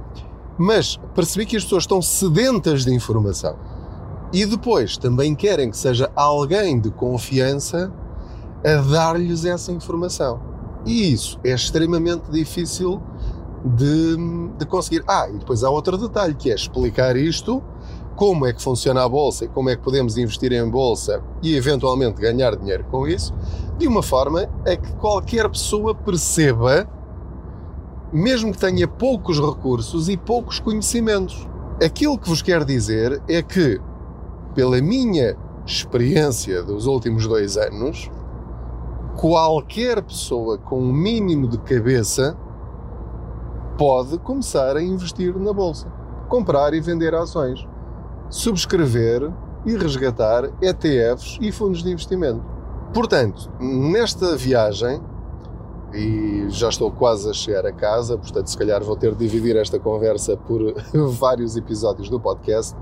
Mas 0.59 0.99
percebi 1.15 1.47
que 1.47 1.57
as 1.57 1.65
pessoas 1.65 1.85
estão 1.85 2.03
sedentas 2.03 2.85
de 2.85 2.93
informação 2.93 3.57
e 4.33 4.45
depois 4.45 4.97
também 4.97 5.35
querem 5.35 5.71
que 5.71 5.77
seja 5.77 6.11
alguém 6.15 6.81
de 6.81 6.91
confiança 6.91 7.93
a 8.65 8.81
dar-lhes 8.91 9.45
essa 9.45 9.71
informação. 9.71 10.41
E 10.85 11.13
isso 11.13 11.39
é 11.45 11.51
extremamente 11.51 12.31
difícil 12.31 13.01
de, 13.65 14.17
de, 14.59 14.67
conseguir. 14.67 15.05
Ah, 15.07 15.29
e 15.29 15.39
depois 15.39 15.63
há 15.63 15.71
outro 15.71 15.97
detalhe 15.97 16.35
que 16.35 16.51
é 16.51 16.55
explicar 16.55 17.17
isto, 17.17 17.63
como 18.17 18.47
é 18.47 18.53
que 18.53 18.63
funciona 18.63 19.03
a 19.03 19.09
bolsa 19.09 19.45
e 19.45 19.49
como 19.49 19.71
é 19.71 19.77
que 19.77 19.83
podemos 19.83 20.17
investir 20.17 20.53
em 20.53 20.69
bolsa 20.69 21.23
e 21.43 21.57
eventualmente 21.57 22.21
ganhar 22.21 22.57
dinheiro 22.57 22.85
com 22.91 23.07
isso, 23.07 23.35
de 23.77 23.87
uma 23.87 24.03
forma 24.03 24.49
a 24.67 24.77
que 24.77 24.93
qualquer 24.97 25.49
pessoa 25.49 25.95
perceba, 25.95 26.89
mesmo 28.13 28.53
que 28.53 28.59
tenha 28.59 28.87
poucos 28.87 29.41
recursos 29.41 30.09
e 30.09 30.17
poucos 30.17 30.61
conhecimentos. 30.61 31.49
Aquilo 31.85 32.19
que 32.19 32.29
vos 32.29 32.41
quero 32.41 32.65
dizer 32.65 33.21
é 33.29 33.43
que 33.43 33.81
pela 34.55 34.81
minha 34.81 35.37
experiência 35.67 36.63
dos 36.63 36.87
últimos 36.87 37.27
dois 37.27 37.57
anos, 37.57 38.11
qualquer 39.17 40.03
pessoa 40.03 40.59
com 40.59 40.79
um 40.79 40.93
mínimo 40.93 41.49
de 41.49 41.59
cabeça 41.59 42.37
pode 43.77 44.19
começar 44.19 44.77
a 44.77 44.83
investir 44.83 45.37
na 45.37 45.53
bolsa, 45.53 45.89
comprar 46.29 46.75
e 46.75 46.81
vender 46.81 47.15
ações, 47.15 47.67
subscrever 48.31 49.31
e 49.65 49.77
resgatar 49.77 50.51
ETFs 50.61 51.39
e 51.41 51.51
fundos 51.51 51.83
de 51.83 51.91
investimento. 51.91 52.43
Portanto, 52.93 53.51
nesta 53.61 54.37
viagem, 54.37 55.01
e 55.93 56.47
já 56.49 56.69
estou 56.69 56.91
quase 56.91 57.29
a 57.31 57.33
chegar 57.33 57.67
a 57.67 57.73
casa, 57.73 58.17
portanto, 58.17 58.49
se 58.49 58.59
calhar 58.59 58.83
vou 58.83 58.97
ter 58.97 59.15
de 59.15 59.19
dividir 59.19 59.57
esta 59.57 59.79
conversa 59.79 60.37
por 60.37 60.61
vários 61.13 61.57
episódios 61.57 62.09
do 62.09 62.21
podcast 62.21 62.77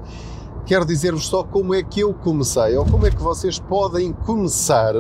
quero 0.64 0.84
dizer-vos 0.84 1.26
só 1.26 1.42
como 1.42 1.74
é 1.74 1.82
que 1.82 2.00
eu 2.00 2.14
comecei, 2.14 2.76
ou 2.76 2.84
como 2.84 3.06
é 3.06 3.10
que 3.10 3.20
vocês 3.20 3.58
podem 3.58 4.12
começar, 4.12 4.94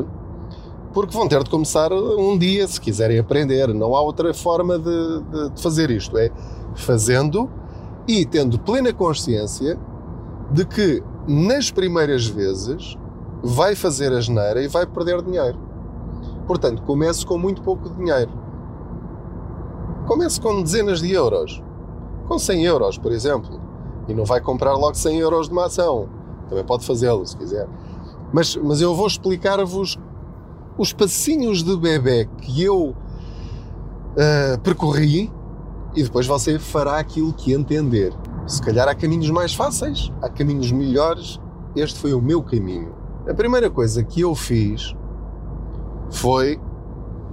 porque 0.92 1.16
vão 1.16 1.28
ter 1.28 1.42
de 1.42 1.50
começar 1.50 1.92
um 1.92 2.36
dia 2.36 2.66
se 2.66 2.80
quiserem 2.80 3.18
aprender. 3.18 3.68
Não 3.68 3.94
há 3.94 4.02
outra 4.02 4.34
forma 4.34 4.78
de, 4.78 5.20
de, 5.22 5.50
de 5.50 5.62
fazer 5.62 5.90
isto. 5.90 6.18
É 6.18 6.30
fazendo 6.74 7.50
e 8.06 8.26
tendo 8.26 8.58
plena 8.58 8.92
consciência 8.92 9.78
de 10.52 10.64
que 10.64 11.02
nas 11.26 11.70
primeiras 11.70 12.26
vezes 12.26 12.96
vai 13.42 13.74
fazer 13.74 14.12
a 14.12 14.20
geneira 14.20 14.62
e 14.62 14.68
vai 14.68 14.86
perder 14.86 15.22
dinheiro. 15.22 15.58
Portanto, 16.46 16.82
comece 16.82 17.24
com 17.24 17.38
muito 17.38 17.62
pouco 17.62 17.88
dinheiro. 17.90 18.30
Comece 20.06 20.40
com 20.40 20.62
dezenas 20.62 21.00
de 21.00 21.12
euros. 21.12 21.62
Com 22.28 22.38
100 22.38 22.64
euros, 22.64 22.98
por 22.98 23.12
exemplo 23.12 23.62
e 24.08 24.14
não 24.14 24.24
vai 24.24 24.40
comprar 24.40 24.74
logo 24.74 24.94
100 24.94 25.18
euros 25.18 25.46
de 25.48 25.52
uma 25.52 25.66
ação. 25.66 26.08
Também 26.48 26.64
pode 26.64 26.84
fazê-lo 26.84 27.26
se 27.26 27.36
quiser. 27.36 27.68
Mas, 28.32 28.56
mas 28.56 28.80
eu 28.80 28.94
vou 28.94 29.06
explicar-vos 29.06 29.98
os 30.76 30.92
passinhos 30.92 31.62
de 31.62 31.76
bebê 31.76 32.28
que 32.40 32.62
eu 32.62 32.88
uh, 32.88 34.58
percorri 34.62 35.30
e 35.94 36.02
depois 36.02 36.26
você 36.26 36.58
fará 36.58 36.98
aquilo 36.98 37.32
que 37.32 37.52
entender. 37.52 38.12
Se 38.46 38.60
calhar 38.60 38.88
há 38.88 38.94
caminhos 38.94 39.30
mais 39.30 39.54
fáceis, 39.54 40.12
há 40.20 40.28
caminhos 40.28 40.70
melhores. 40.72 41.40
Este 41.76 41.98
foi 41.98 42.12
o 42.12 42.20
meu 42.20 42.42
caminho. 42.42 42.94
A 43.28 43.34
primeira 43.34 43.70
coisa 43.70 44.02
que 44.02 44.20
eu 44.20 44.34
fiz 44.34 44.94
foi 46.10 46.60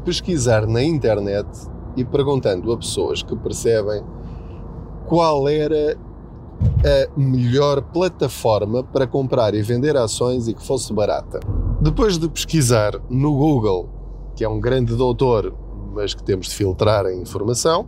pesquisar 0.06 0.68
na 0.68 0.84
internet 0.84 1.48
e 1.96 2.06
perguntando 2.06 2.72
a 2.72 2.78
pessoas 2.78 3.24
que 3.24 3.36
percebem 3.36 4.04
qual 5.08 5.50
era 5.50 5.98
a 6.84 7.20
melhor 7.20 7.82
plataforma 7.82 8.84
para 8.84 9.08
comprar 9.08 9.54
e 9.54 9.62
vender 9.62 9.98
ações 9.98 10.48
e 10.48 10.54
que 10.54 10.66
fosse 10.66 10.94
barata. 10.94 11.39
Depois 11.82 12.18
de 12.18 12.30
pesquisar 12.30 13.00
no 13.10 13.34
Google, 13.36 13.89
que 14.36 14.44
é 14.44 14.50
um 14.50 14.60
grande 14.60 14.96
doutor, 14.96 15.56
mas 15.94 16.13
que 16.13 16.24
temos 16.24 16.48
de 16.48 16.56
filtrar 16.56 17.06
a 17.06 17.13
informação, 17.13 17.88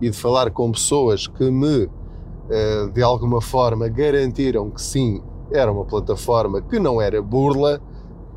e 0.00 0.10
de 0.10 0.16
falar 0.16 0.50
com 0.50 0.70
pessoas 0.70 1.26
que 1.26 1.50
me, 1.50 1.88
de 2.92 3.02
alguma 3.02 3.40
forma, 3.40 3.88
garantiram 3.88 4.70
que 4.70 4.80
sim, 4.80 5.22
era 5.52 5.70
uma 5.70 5.84
plataforma 5.84 6.60
que 6.62 6.78
não 6.78 7.00
era 7.00 7.20
burla, 7.20 7.80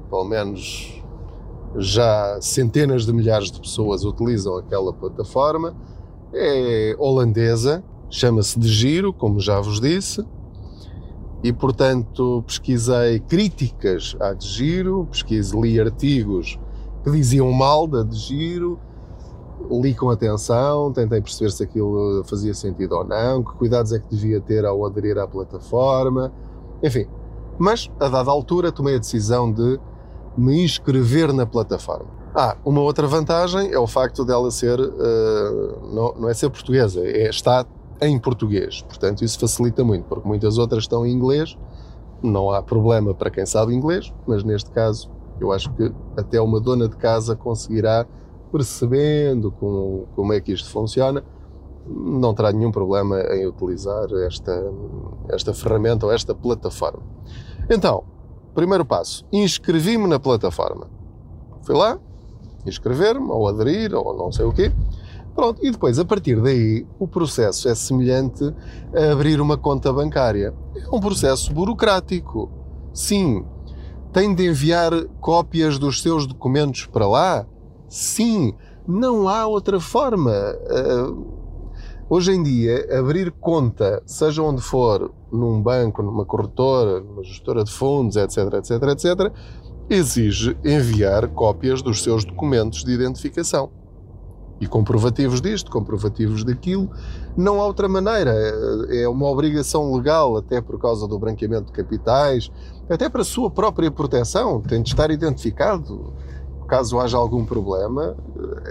pelo 0.10 0.25
menos 0.25 1.04
já 1.78 2.39
centenas 2.42 3.06
de 3.06 3.13
milhares 3.13 3.51
de 3.51 3.60
pessoas 3.60 4.04
utilizam 4.04 4.58
aquela 4.58 4.92
plataforma, 4.92 5.75
é 6.34 6.96
holandesa, 6.98 7.84
chama-se 8.10 8.60
de 8.60 8.68
Giro, 8.68 9.13
como 9.13 9.39
já 9.39 9.60
vos 9.60 9.80
disse, 9.80 10.25
e 11.44 11.54
portanto 11.54 12.44
pesquisei 12.46 13.20
críticas 13.20 14.16
à 14.20 14.34
de 14.34 14.48
Giro, 14.48 15.08
pesquisei, 15.12 15.60
li 15.60 15.80
artigos 15.80 16.60
que 17.04 17.12
diziam 17.12 17.51
mal 17.51 17.88
da 17.88 18.04
de 18.04 18.16
Giro, 18.16 18.80
li 19.70 19.94
com 19.94 20.10
atenção, 20.10 20.92
tentei 20.92 21.22
perceber 21.22 21.51
se 21.51 21.63
aquilo 21.63 22.24
fazia 22.25 22.54
sentido 22.54 22.96
ou 22.96 23.04
não, 23.04 23.44
que 23.44 23.54
cuidados 23.54 23.92
é 23.92 24.00
que 24.00 24.08
devia 24.10 24.39
ter 24.39 24.66
ao 24.66 24.86
aderir 24.86 25.18
à 25.18 25.28
plataforma, 25.28 26.32
enfim. 26.82 27.08
Mas, 27.58 27.92
a 28.00 28.08
dada 28.08 28.32
altura, 28.32 28.72
tomei 28.72 28.96
a 28.96 29.00
decisão 29.00 29.51
de 29.51 29.80
me 30.38 30.63
inscrever 30.63 31.34
na 31.34 31.46
plataforma. 31.46 32.08
Ah, 32.34 32.56
uma 32.63 32.82
outra 32.82 33.08
vantagem 33.08 33.72
é 33.72 33.80
o 33.80 33.88
facto 33.88 34.24
dela 34.24 34.51
ser, 34.51 34.80
uh, 34.80 35.94
não, 35.94 36.13
não, 36.13 36.30
é 36.30 36.34
ser 36.34 36.50
portuguesa, 36.50 37.01
é, 37.01 37.30
está 37.30 37.66
em 38.01 38.18
português. 38.20 38.82
Portanto, 38.84 39.24
isso 39.24 39.39
facilita 39.39 39.84
muito, 39.84 40.06
porque 40.06 40.28
muitas 40.28 40.58
outras 40.58 40.84
estão 40.84 41.06
em 41.06 41.12
inglês. 41.12 41.58
Não 42.22 42.51
há 42.51 42.62
problema 42.62 43.13
para 43.13 43.30
quem 43.30 43.46
sabe 43.46 43.74
inglês, 43.74 44.13
mas 44.28 44.44
neste 44.44 44.70
caso 44.72 45.10
eu 45.39 45.51
acho 45.51 45.72
que 45.74 45.92
até 46.18 46.39
uma 46.39 46.60
dona 46.60 46.88
de 46.88 46.98
casa 46.98 47.36
conseguirá, 47.36 48.06
percebendo 48.51 49.51
como, 49.51 50.08
como 50.15 50.34
é 50.34 50.39
que 50.39 50.51
isto 50.51 50.70
funciona, 50.70 51.24
não 51.88 52.34
terá 52.34 52.51
nenhum 52.51 52.72
problema 52.72 53.20
em 53.34 53.48
utilizar 53.48 54.08
esta, 54.25 54.72
esta 55.29 55.53
ferramenta 55.53 56.06
ou 56.06 56.12
esta 56.12 56.36
plataforma. 56.36 57.01
Então, 57.70 58.03
primeiro 58.53 58.86
passo, 58.86 59.25
inscrevi-me 59.32 60.08
na 60.08 60.20
plataforma. 60.20 60.88
Fui 61.63 61.75
lá, 61.75 62.00
inscrever-me, 62.65 63.29
ou 63.29 63.48
aderir, 63.48 63.94
ou 63.94 64.15
não 64.15 64.32
sei 64.32 64.46
o 64.46 64.51
quê. 64.51 64.72
Pronto, 65.36 65.65
e 65.65 65.72
depois, 65.72 65.98
a 65.98 66.06
partir 66.06 66.41
daí, 66.41 66.86
o 67.00 67.08
processo 67.08 67.70
é 67.70 67.75
semelhante 67.75 68.44
a 68.94 69.13
abrir 69.13 69.39
uma 69.39 69.58
conta 69.58 69.91
bancária. 69.94 70.53
É 70.75 70.96
um 70.96 71.00
processo 71.00 71.53
burocrático. 71.53 72.50
Sim. 72.94 73.46
Tem 74.12 74.34
de 74.34 74.48
enviar 74.48 74.91
cópias 75.22 75.77
dos 75.77 76.01
seus 76.01 76.25
documentos 76.25 76.88
para 76.88 77.08
lá? 77.08 77.48
Sim. 77.89 78.53
Não 78.88 79.27
há 79.27 79.46
outra 79.46 79.79
forma. 79.79 80.31
Uh, 80.31 81.27
hoje 82.10 82.31
em 82.31 82.41
dia, 82.41 83.00
abrir 83.00 83.31
conta, 83.31 84.01
seja 84.05 84.41
onde 84.41 84.62
for, 84.62 85.12
num 85.31 85.62
banco, 85.62 86.01
numa 86.01 86.25
corretora, 86.25 87.00
numa 87.01 87.24
gestora 87.24 87.63
de 87.63 87.72
fundos, 87.72 88.15
etc, 88.15 88.53
etc, 88.53 88.84
etc, 88.89 89.34
exige 89.89 90.55
enviar 90.63 91.27
cópias 91.29 91.81
dos 91.81 92.03
seus 92.03 92.24
documentos 92.24 92.84
de 92.84 92.91
identificação. 92.91 93.72
E 94.62 94.67
comprovativos 94.67 95.39
disto, 95.39 95.72
comprovativos 95.72 96.43
daquilo. 96.43 96.89
Não 97.38 97.62
há 97.62 97.65
outra 97.65 97.88
maneira. 97.88 98.31
É 98.89 99.08
uma 99.08 99.27
obrigação 99.27 99.96
legal, 99.96 100.36
até 100.36 100.60
por 100.60 100.77
causa 100.77 101.08
do 101.08 101.17
branqueamento 101.17 101.67
de 101.67 101.72
capitais, 101.72 102.51
até 102.89 103.08
para 103.08 103.22
a 103.22 103.25
sua 103.25 103.50
própria 103.50 103.89
proteção. 103.89 104.60
Tem 104.62 104.81
de 104.81 104.89
estar 104.89 105.10
identificado. 105.12 106.13
Caso 106.69 106.99
haja 106.99 107.17
algum 107.17 107.43
problema, 107.43 108.15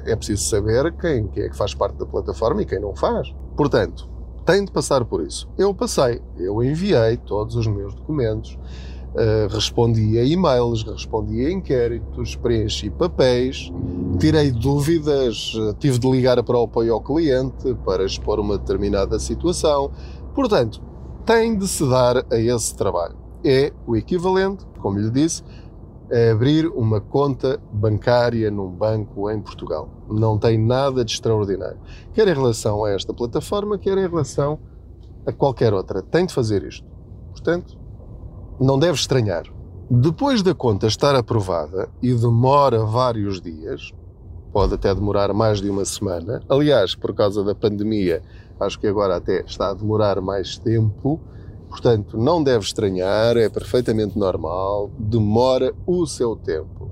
é 0.07 0.15
preciso 0.15 0.45
saber 0.45 0.93
quem, 0.93 1.27
quem 1.27 1.43
é 1.43 1.49
que 1.49 1.57
faz 1.57 1.75
parte 1.75 1.97
da 1.97 2.07
plataforma 2.07 2.63
e 2.63 2.65
quem 2.65 2.79
não 2.79 2.95
faz. 2.95 3.35
Portanto, 3.57 4.09
tem 4.47 4.65
de 4.65 4.71
passar 4.71 5.05
por 5.05 5.21
isso. 5.21 5.49
Eu 5.59 5.75
passei, 5.75 6.23
eu 6.39 6.63
enviei 6.63 7.17
todos 7.17 7.57
os 7.57 7.67
meus 7.67 7.93
documentos, 7.95 8.57
uh, 9.15 9.53
respondi 9.53 10.17
a 10.17 10.25
e-mails, 10.25 10.85
respondi 10.85 11.45
a 11.45 11.51
inquéritos, 11.51 12.37
preenchi 12.37 12.89
papéis, 12.89 13.73
tirei 14.19 14.53
dúvidas, 14.53 15.53
uh, 15.55 15.75
tive 15.75 15.99
de 15.99 16.09
ligar 16.09 16.43
para 16.45 16.57
o 16.57 16.63
apoio 16.63 16.95
ao 16.95 17.01
cliente 17.01 17.75
para 17.85 18.05
expor 18.05 18.39
uma 18.39 18.57
determinada 18.57 19.19
situação. 19.19 19.91
Portanto, 20.35 20.81
tem 21.27 21.59
de 21.59 21.67
se 21.67 21.85
dar 21.87 22.25
a 22.33 22.39
esse 22.39 22.75
trabalho. 22.75 23.17
É 23.45 23.73
o 23.87 23.97
equivalente, 23.97 24.65
como 24.81 24.99
lhe 24.99 25.11
disse, 25.11 25.43
é 26.11 26.31
abrir 26.31 26.67
uma 26.67 27.01
conta 27.01 27.61
bancária 27.73 28.51
num 28.51 28.71
banco 28.71 29.31
em 29.31 29.41
Portugal. 29.41 29.89
Não 30.09 30.39
tem 30.39 30.59
nada 30.59 31.05
de 31.05 31.13
extraordinário. 31.13 31.79
Quer 32.13 32.29
em 32.29 32.35
relação 32.35 32.85
a 32.85 32.91
esta 32.91 33.13
plataforma, 33.13 33.79
quer 33.79 33.99
em 33.99 34.09
relação 34.09 34.59
a 35.27 35.33
qualquer 35.33 35.75
outra. 35.75 36.03
Tem 36.03 36.27
de 36.27 36.33
fazer 36.33 36.63
isto. 36.63 36.87
Portanto, 37.31 37.79
não 38.59 38.79
deve 38.79 38.95
estranhar. 38.95 39.45
Depois 39.91 40.43
da 40.43 40.55
conta 40.55 40.87
estar 40.87 41.15
aprovada 41.15 41.89
e 42.03 42.13
demora 42.13 42.85
vários 42.85 43.41
dias, 43.41 43.93
pode 44.53 44.75
até 44.75 44.95
demorar 44.95 45.33
mais 45.33 45.61
de 45.61 45.71
uma 45.71 45.85
semana. 45.85 46.43
Aliás, 46.49 46.95
por 46.95 47.15
causa 47.15 47.45
da 47.45 47.55
pandemia, 47.55 48.23
acho 48.59 48.79
que 48.79 48.87
agora 48.87 49.17
até 49.17 49.43
está 49.43 49.71
a 49.71 49.75
demorar 49.75 50.21
mais 50.21 50.59
tempo 50.59 51.21
Portanto, 51.69 52.17
não 52.17 52.43
deve 52.43 52.65
estranhar, 52.65 53.37
é 53.37 53.49
perfeitamente 53.49 54.19
normal, 54.19 54.91
demora 54.99 55.75
o 55.87 56.07
seu 56.07 56.35
tempo. 56.35 56.91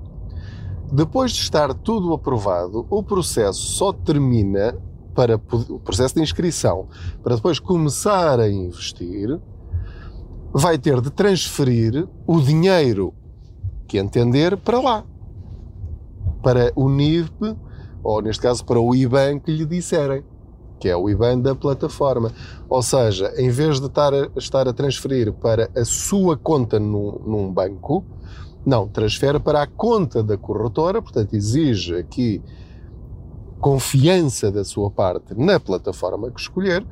Depois 0.91 1.31
de 1.31 1.41
estar 1.41 1.73
tudo 1.73 2.13
aprovado, 2.13 2.85
o 2.89 3.03
processo 3.03 3.59
só 3.59 3.91
termina 3.91 4.77
para 5.13 5.35
o 5.35 5.79
processo 5.79 6.15
de 6.15 6.21
inscrição, 6.21 6.87
para 7.23 7.35
depois 7.35 7.59
começar 7.59 8.39
a 8.39 8.49
investir, 8.49 9.39
vai 10.53 10.77
ter 10.77 11.01
de 11.01 11.09
transferir 11.09 12.07
o 12.25 12.39
dinheiro 12.39 13.13
que 13.87 13.97
entender 13.97 14.55
para 14.57 14.79
lá, 14.79 15.03
para 16.43 16.71
o 16.75 16.87
NIB, 16.87 17.57
ou 18.03 18.21
neste 18.21 18.41
caso 18.41 18.63
para 18.63 18.79
o 18.79 18.95
IBAN 18.95 19.39
que 19.39 19.51
lhe 19.51 19.65
disserem 19.65 20.23
que 20.79 20.89
é 20.89 20.95
o 20.95 21.09
IBAN 21.09 21.39
da 21.39 21.55
plataforma. 21.55 22.31
Ou 22.69 22.81
seja, 22.81 23.33
em 23.37 23.49
vez 23.49 23.79
de 23.79 23.87
estar 23.87 24.13
a, 24.13 24.29
estar 24.35 24.67
a 24.67 24.73
transferir 24.73 25.33
para 25.33 25.69
a 25.75 25.85
sua 25.85 26.37
conta 26.37 26.79
num, 26.79 27.19
num 27.25 27.51
banco, 27.51 28.03
não, 28.65 28.87
transfere 28.87 29.39
para 29.39 29.61
a 29.61 29.67
conta 29.67 30.21
da 30.21 30.37
corretora, 30.37 31.01
portanto, 31.01 31.33
exige 31.33 31.95
aqui 31.95 32.41
confiança 33.59 34.51
da 34.51 34.63
sua 34.63 34.91
parte 34.91 35.33
na 35.35 35.59
plataforma 35.59 36.29
que 36.29 36.39
escolher, 36.39 36.85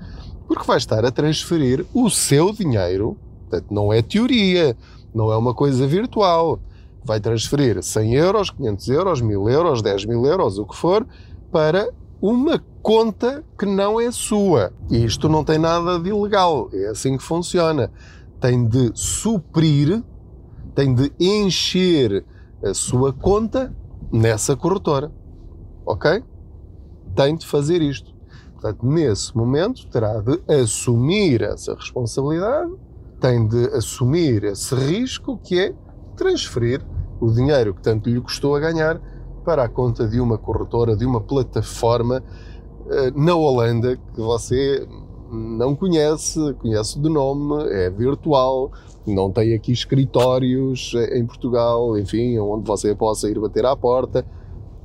porque 0.48 0.66
vai 0.66 0.78
estar 0.78 1.04
a 1.06 1.12
transferir 1.12 1.86
o 1.94 2.10
seu 2.10 2.52
dinheiro, 2.52 3.18
portanto, 3.42 3.74
não 3.74 3.92
é 3.92 4.02
teoria, 4.02 4.76
não 5.14 5.32
é 5.32 5.38
uma 5.38 5.54
coisa 5.54 5.86
virtual. 5.88 6.60
Vai 7.04 7.20
transferir 7.20 7.82
100 7.82 8.14
euros, 8.16 8.50
500 8.50 8.90
euros, 8.90 9.22
1000 9.22 9.50
euros, 9.50 9.82
10 9.82 10.06
mil 10.06 10.26
euros, 10.26 10.58
o 10.58 10.66
que 10.66 10.76
for, 10.76 11.06
para 11.52 11.90
uma 12.22 12.64
conta 12.86 13.44
que 13.58 13.66
não 13.66 14.00
é 14.00 14.12
sua. 14.12 14.72
E 14.92 15.04
isto 15.04 15.28
não 15.28 15.44
tem 15.44 15.58
nada 15.58 15.98
de 16.00 16.10
ilegal, 16.10 16.70
é 16.72 16.90
assim 16.90 17.18
que 17.18 17.24
funciona. 17.24 17.92
Tem 18.40 18.64
de 18.68 18.92
suprir, 18.94 20.04
tem 20.76 20.94
de 20.94 21.12
encher 21.20 22.24
a 22.64 22.76
sua 22.76 23.12
conta 23.12 23.76
nessa 24.12 24.56
corretora. 24.56 25.12
Ok? 25.84 26.24
Tem 27.16 27.36
de 27.36 27.48
fazer 27.48 27.82
isto. 27.82 28.14
Portanto, 28.54 28.86
nesse 28.86 29.36
momento, 29.36 29.88
terá 29.88 30.22
de 30.22 30.40
assumir 30.48 31.42
essa 31.42 31.74
responsabilidade, 31.74 32.72
tem 33.20 33.48
de 33.48 33.66
assumir 33.70 34.44
esse 34.44 34.76
risco 34.76 35.40
que 35.40 35.60
é 35.60 35.74
transferir 36.16 36.86
o 37.20 37.32
dinheiro 37.32 37.74
que 37.74 37.82
tanto 37.82 38.08
lhe 38.12 38.22
custou 38.22 38.56
a 38.56 38.60
ganhar 38.60 39.02
para 39.44 39.64
a 39.64 39.70
conta 39.70 40.08
de 40.08 40.20
uma 40.20 40.38
corretora, 40.38 40.96
de 40.96 41.04
uma 41.04 41.22
plataforma 41.22 42.22
na 43.16 43.36
Holanda 43.36 43.98
que 44.14 44.22
você 44.22 44.88
não 45.32 45.76
conhece, 45.76 46.54
conhece 46.56 47.00
de 47.00 47.10
nome, 47.10 47.64
é 47.70 47.90
virtual, 47.90 48.72
não 49.06 49.32
tem 49.32 49.54
aqui 49.54 49.72
escritórios 49.72 50.94
em 51.12 51.26
Portugal, 51.26 51.98
enfim, 51.98 52.38
onde 52.40 52.66
você 52.66 52.96
possa 52.96 53.30
ir 53.30 53.40
bater 53.40 53.66
à 53.66 53.76
porta. 53.76 54.26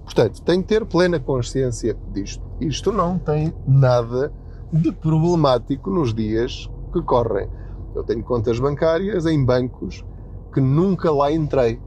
Portanto, 0.04 0.42
tem 0.42 0.60
que 0.60 0.68
ter 0.68 0.84
plena 0.84 1.20
consciência 1.20 1.96
disto. 2.12 2.42
Isto 2.60 2.90
não 2.90 3.18
tem 3.18 3.52
nada 3.66 4.32
de 4.72 4.92
problemático 4.92 5.90
nos 5.90 6.12
dias 6.12 6.68
que 6.92 7.00
correm. 7.02 7.48
Eu 7.94 8.02
tenho 8.02 8.22
contas 8.22 8.58
bancárias 8.58 9.26
em 9.26 9.44
bancos 9.44 10.04
que 10.52 10.60
nunca 10.60 11.10
lá 11.10 11.30
entrei 11.30 11.80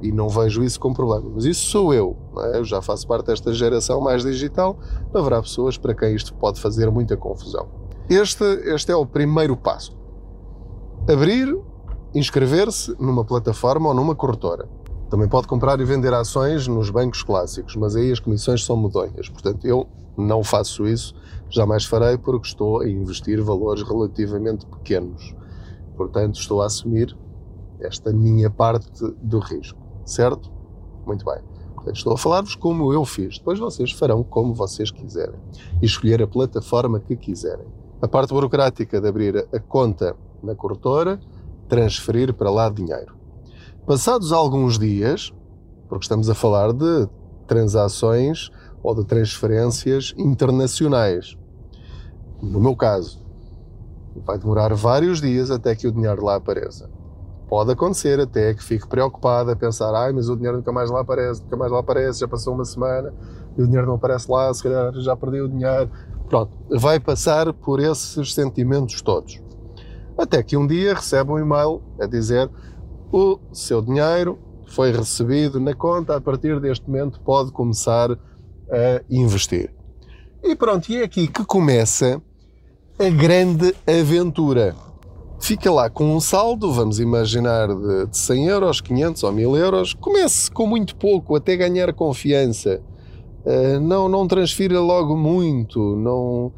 e 0.00 0.12
não 0.12 0.28
vejo 0.28 0.62
isso 0.62 0.80
como 0.80 0.94
problema. 0.94 1.30
Mas 1.34 1.44
isso 1.44 1.66
sou 1.66 1.92
eu, 1.92 2.16
é? 2.44 2.58
eu 2.58 2.64
já 2.64 2.80
faço 2.80 3.06
parte 3.06 3.26
desta 3.26 3.52
geração 3.52 4.00
mais 4.00 4.22
digital, 4.22 4.78
haverá 5.14 5.40
pessoas 5.40 5.76
para 5.76 5.94
quem 5.94 6.14
isto 6.14 6.34
pode 6.34 6.60
fazer 6.60 6.90
muita 6.90 7.16
confusão. 7.16 7.68
Este, 8.08 8.44
este 8.44 8.92
é 8.92 8.96
o 8.96 9.04
primeiro 9.04 9.56
passo. 9.56 9.96
Abrir, 11.10 11.56
inscrever-se 12.14 12.94
numa 12.98 13.24
plataforma 13.24 13.88
ou 13.88 13.94
numa 13.94 14.14
corretora. 14.14 14.68
Também 15.10 15.28
pode 15.28 15.46
comprar 15.46 15.80
e 15.80 15.84
vender 15.84 16.12
ações 16.12 16.66
nos 16.66 16.90
bancos 16.90 17.22
clássicos, 17.22 17.76
mas 17.76 17.96
aí 17.96 18.12
as 18.12 18.20
comissões 18.20 18.64
são 18.64 18.76
medonhas. 18.76 19.28
Portanto, 19.28 19.66
eu 19.66 19.86
não 20.16 20.42
faço 20.42 20.86
isso, 20.86 21.14
jamais 21.48 21.84
farei, 21.84 22.18
porque 22.18 22.48
estou 22.48 22.80
a 22.80 22.88
investir 22.88 23.42
valores 23.42 23.82
relativamente 23.82 24.66
pequenos. 24.66 25.34
Portanto, 25.96 26.38
estou 26.38 26.62
a 26.62 26.66
assumir 26.66 27.16
esta 27.80 28.12
minha 28.12 28.50
parte 28.50 28.90
do 29.22 29.38
risco 29.38 29.88
certo? 30.08 30.50
Muito 31.06 31.24
bem. 31.24 31.38
Estou 31.92 32.12
a 32.12 32.18
falar-vos 32.18 32.54
como 32.54 32.92
eu 32.92 33.04
fiz. 33.04 33.38
Depois 33.38 33.58
vocês 33.58 33.92
farão 33.92 34.22
como 34.22 34.54
vocês 34.54 34.90
quiserem 34.90 35.38
e 35.80 35.86
escolher 35.86 36.22
a 36.22 36.26
plataforma 36.26 37.00
que 37.00 37.16
quiserem. 37.16 37.66
A 38.00 38.08
parte 38.08 38.32
burocrática 38.32 39.00
de 39.00 39.08
abrir 39.08 39.48
a 39.52 39.58
conta 39.58 40.16
na 40.42 40.54
corretora, 40.54 41.20
transferir 41.68 42.32
para 42.32 42.50
lá 42.50 42.68
dinheiro. 42.68 43.16
Passados 43.86 44.32
alguns 44.32 44.78
dias, 44.78 45.32
porque 45.88 46.04
estamos 46.04 46.28
a 46.28 46.34
falar 46.34 46.72
de 46.72 47.08
transações 47.46 48.50
ou 48.82 48.94
de 48.94 49.04
transferências 49.04 50.14
internacionais. 50.16 51.36
No 52.40 52.60
meu 52.60 52.76
caso, 52.76 53.20
vai 54.24 54.38
demorar 54.38 54.72
vários 54.74 55.20
dias 55.20 55.50
até 55.50 55.74
que 55.74 55.86
o 55.86 55.92
dinheiro 55.92 56.24
lá 56.24 56.36
apareça. 56.36 56.88
Pode 57.48 57.72
acontecer 57.72 58.20
até 58.20 58.52
que 58.52 58.62
fique 58.62 58.86
preocupado 58.86 59.50
a 59.50 59.56
pensar, 59.56 59.94
ai, 59.94 60.12
mas 60.12 60.28
o 60.28 60.36
dinheiro 60.36 60.58
nunca 60.58 60.70
mais 60.70 60.90
lá 60.90 61.00
aparece, 61.00 61.42
nunca 61.42 61.56
mais 61.56 61.72
lá 61.72 61.80
aparece, 61.80 62.20
já 62.20 62.28
passou 62.28 62.54
uma 62.54 62.64
semana 62.64 63.12
e 63.56 63.62
o 63.62 63.66
dinheiro 63.66 63.86
não 63.86 63.94
aparece 63.94 64.30
lá, 64.30 64.52
se 64.52 64.62
calhar 64.62 64.92
já 65.00 65.16
perdi 65.16 65.40
o 65.40 65.48
dinheiro. 65.48 65.90
Pronto, 66.28 66.52
vai 66.70 67.00
passar 67.00 67.52
por 67.54 67.80
esses 67.80 68.34
sentimentos 68.34 69.00
todos. 69.00 69.40
Até 70.16 70.42
que 70.42 70.56
um 70.56 70.66
dia 70.66 70.94
recebe 70.94 71.32
um 71.32 71.38
e-mail 71.38 71.80
a 71.98 72.06
dizer 72.06 72.50
o 73.10 73.38
seu 73.50 73.80
dinheiro 73.80 74.38
foi 74.68 74.92
recebido 74.92 75.58
na 75.58 75.74
conta, 75.74 76.16
a 76.16 76.20
partir 76.20 76.60
deste 76.60 76.86
momento 76.86 77.20
pode 77.22 77.50
começar 77.50 78.10
a 78.12 79.02
investir. 79.08 79.72
E 80.42 80.54
pronto, 80.54 80.90
e 80.90 80.98
é 80.98 81.04
aqui 81.04 81.26
que 81.26 81.44
começa 81.44 82.20
a 82.98 83.08
grande 83.08 83.74
aventura. 83.86 84.74
Fica 85.40 85.70
lá 85.70 85.88
com 85.88 86.14
um 86.14 86.20
saldo, 86.20 86.72
vamos 86.72 86.98
imaginar, 86.98 87.68
de 87.68 88.16
100 88.16 88.46
euros, 88.46 88.80
500 88.80 89.22
ou 89.22 89.32
1000 89.32 89.56
euros. 89.56 89.94
Comece 89.94 90.50
com 90.50 90.66
muito 90.66 90.96
pouco, 90.96 91.36
até 91.36 91.56
ganhar 91.56 91.92
confiança. 91.92 92.82
Uh, 93.44 93.80
não, 93.80 94.08
não 94.08 94.26
transfira 94.26 94.80
logo 94.80 95.16
muito, 95.16 95.96
não, 95.96 96.52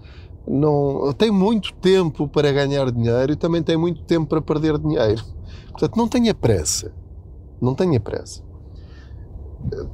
não 0.48 1.12
tem 1.12 1.30
muito 1.30 1.72
tempo 1.74 2.26
para 2.26 2.50
ganhar 2.50 2.90
dinheiro 2.90 3.32
e 3.32 3.36
também 3.36 3.62
tem 3.62 3.76
muito 3.76 4.02
tempo 4.02 4.26
para 4.26 4.40
perder 4.40 4.78
dinheiro. 4.78 5.22
Portanto, 5.70 5.96
não 5.96 6.08
tenha 6.08 6.34
pressa. 6.34 6.92
Não 7.60 7.74
tenha 7.74 8.00
pressa. 8.00 8.42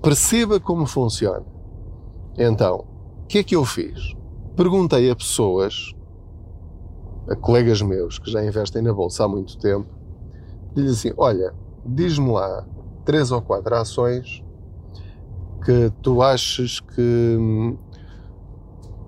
Perceba 0.00 0.60
como 0.60 0.86
funciona. 0.86 1.44
Então, 2.38 2.84
o 3.24 3.26
que 3.26 3.38
é 3.38 3.42
que 3.42 3.56
eu 3.56 3.64
fiz? 3.64 4.14
Perguntei 4.56 5.10
a 5.10 5.16
pessoas, 5.16 5.92
a 7.28 7.34
colegas 7.34 7.82
meus 7.82 8.18
que 8.18 8.30
já 8.30 8.44
investem 8.44 8.82
na 8.82 8.92
bolsa 8.92 9.24
há 9.24 9.28
muito 9.28 9.58
tempo, 9.58 9.88
disse 10.74 11.08
assim: 11.08 11.16
Olha, 11.18 11.54
diz-me 11.84 12.30
lá 12.30 12.66
três 13.04 13.30
ou 13.30 13.40
quatro 13.40 13.74
ações 13.74 14.44
que 15.64 15.92
tu 16.02 16.22
achas 16.22 16.80
que 16.80 17.76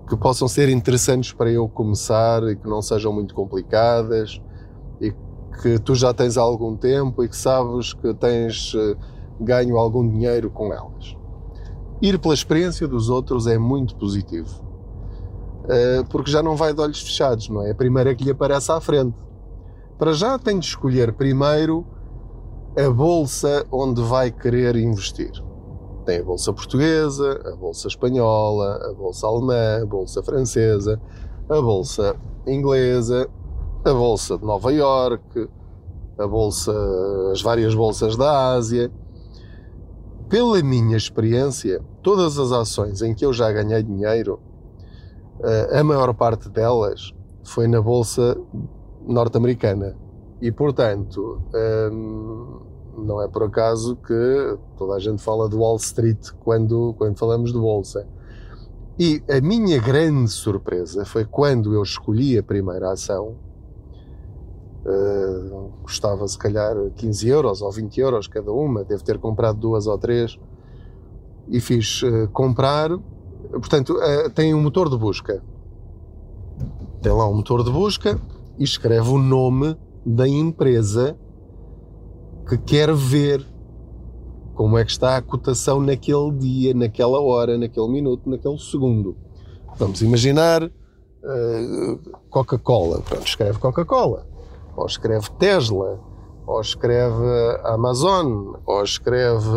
que 0.09 0.17
possam 0.17 0.47
ser 0.47 0.69
interessantes 0.69 1.31
para 1.31 1.51
eu 1.51 1.69
começar 1.69 2.41
e 2.49 2.55
que 2.55 2.67
não 2.67 2.81
sejam 2.81 3.13
muito 3.13 3.35
complicadas 3.35 4.41
e 4.99 5.13
que 5.61 5.77
tu 5.77 5.93
já 5.93 6.11
tens 6.11 6.35
há 6.35 6.41
algum 6.41 6.75
tempo 6.75 7.23
e 7.23 7.29
que 7.29 7.37
sabes 7.37 7.93
que 7.93 8.11
tens 8.15 8.73
eh, 8.75 8.95
ganho 9.39 9.77
algum 9.77 10.07
dinheiro 10.09 10.49
com 10.49 10.73
elas. 10.73 11.15
Ir 12.01 12.17
pela 12.17 12.33
experiência 12.33 12.87
dos 12.87 13.07
outros 13.07 13.45
é 13.45 13.59
muito 13.59 13.95
positivo, 13.97 14.63
porque 16.09 16.31
já 16.31 16.41
não 16.41 16.55
vai 16.55 16.73
de 16.73 16.81
olhos 16.81 17.01
fechados, 17.01 17.49
não 17.49 17.61
é? 17.65 17.71
A 17.71 17.75
primeira 17.75 18.15
que 18.15 18.23
lhe 18.23 18.31
aparece 18.31 18.71
à 18.71 18.79
frente. 18.79 19.17
Para 19.97 20.13
já 20.13 20.39
tem 20.39 20.57
de 20.57 20.65
escolher 20.65 21.13
primeiro 21.13 21.85
a 22.77 22.89
bolsa 22.89 23.65
onde 23.71 24.01
vai 24.01 24.31
querer 24.31 24.75
investir. 24.75 25.31
Tem 26.05 26.19
a 26.19 26.23
Bolsa 26.23 26.53
Portuguesa, 26.53 27.39
a 27.45 27.55
Bolsa 27.55 27.87
Espanhola, 27.87 28.79
a 28.89 28.93
Bolsa 28.93 29.27
Alemã, 29.27 29.83
a 29.83 29.85
Bolsa 29.85 30.23
Francesa, 30.23 30.99
a 31.49 31.61
Bolsa 31.61 32.15
Inglesa, 32.47 33.29
a 33.83 33.93
Bolsa 33.93 34.37
de 34.37 34.45
Nova 34.45 34.71
York, 34.71 35.49
a 36.17 36.27
Bolsa, 36.27 36.73
as 37.31 37.41
várias 37.41 37.75
bolsas 37.75 38.15
da 38.15 38.53
Ásia. 38.53 38.91
Pela 40.29 40.61
minha 40.61 40.97
experiência, 40.97 41.81
todas 42.01 42.39
as 42.39 42.51
ações 42.51 43.01
em 43.01 43.13
que 43.13 43.25
eu 43.25 43.33
já 43.33 43.51
ganhei 43.51 43.83
dinheiro, 43.83 44.39
eh, 44.39 44.48
a 45.71 45.83
maior 45.83 46.13
parte 46.13 46.49
delas 46.49 47.13
foi 47.43 47.67
na 47.67 47.81
Bolsa 47.81 48.37
norte-americana. 49.05 49.95
E, 50.41 50.51
portanto, 50.51 51.41
hum, 51.91 52.59
não 52.97 53.21
é 53.21 53.27
por 53.27 53.43
acaso 53.43 53.95
que 53.95 54.57
toda 54.77 54.95
a 54.95 54.99
gente 54.99 55.21
fala 55.21 55.49
de 55.49 55.55
Wall 55.55 55.77
Street 55.77 56.31
quando, 56.39 56.93
quando 56.97 57.17
falamos 57.17 57.51
de 57.51 57.59
bolsa. 57.59 58.07
E 58.97 59.23
a 59.29 59.39
minha 59.39 59.79
grande 59.79 60.29
surpresa 60.29 61.05
foi 61.05 61.23
quando 61.23 61.73
eu 61.73 61.81
escolhi 61.81 62.37
a 62.37 62.43
primeira 62.43 62.91
ação, 62.91 63.35
uh, 64.85 65.71
custava 65.83 66.27
se 66.27 66.37
calhar 66.37 66.75
15 66.95 67.29
euros 67.29 67.61
ou 67.61 67.71
20 67.71 67.97
euros 67.99 68.27
cada 68.27 68.51
uma, 68.51 68.83
devo 68.83 69.03
ter 69.03 69.17
comprado 69.17 69.57
duas 69.57 69.87
ou 69.87 69.97
três, 69.97 70.37
e 71.47 71.61
fiz 71.61 72.03
uh, 72.03 72.27
comprar. 72.33 72.91
Portanto, 73.51 73.93
uh, 73.93 74.29
tem 74.29 74.53
um 74.53 74.61
motor 74.61 74.89
de 74.89 74.97
busca. 74.97 75.43
Tem 77.01 77.11
lá 77.11 77.27
um 77.27 77.35
motor 77.35 77.63
de 77.63 77.71
busca 77.71 78.19
e 78.57 78.63
escreve 78.63 79.09
o 79.09 79.17
nome 79.17 79.75
da 80.05 80.27
empresa 80.27 81.17
que 82.47 82.57
quer 82.57 82.93
ver 82.93 83.45
como 84.53 84.77
é 84.77 84.83
que 84.83 84.91
está 84.91 85.15
a 85.15 85.21
cotação 85.21 85.79
naquele 85.79 86.31
dia, 86.31 86.73
naquela 86.73 87.21
hora, 87.21 87.57
naquele 87.57 87.87
minuto, 87.87 88.29
naquele 88.29 88.57
segundo. 88.59 89.15
Vamos 89.77 90.01
imaginar 90.01 90.63
uh, 90.63 92.19
Coca-Cola. 92.29 93.01
Pronto, 93.01 93.25
escreve 93.25 93.57
Coca-Cola. 93.57 94.27
Ou 94.75 94.85
escreve 94.85 95.29
Tesla. 95.39 95.99
Ou 96.45 96.59
escreve 96.59 97.25
Amazon. 97.63 98.55
Ou 98.65 98.83
escreve. 98.83 99.47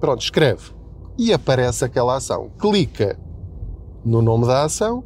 Pronto, 0.00 0.22
escreve. 0.22 0.79
E 1.20 1.34
aparece 1.34 1.84
aquela 1.84 2.16
ação. 2.16 2.50
Clica 2.58 3.18
no 4.02 4.22
nome 4.22 4.46
da 4.46 4.64
ação 4.64 5.04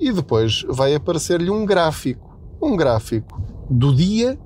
e 0.00 0.10
depois 0.10 0.64
vai 0.70 0.94
aparecer-lhe 0.94 1.50
um 1.50 1.66
gráfico. 1.66 2.34
Um 2.62 2.74
gráfico 2.74 3.42
do 3.68 3.94
dia 3.94 4.38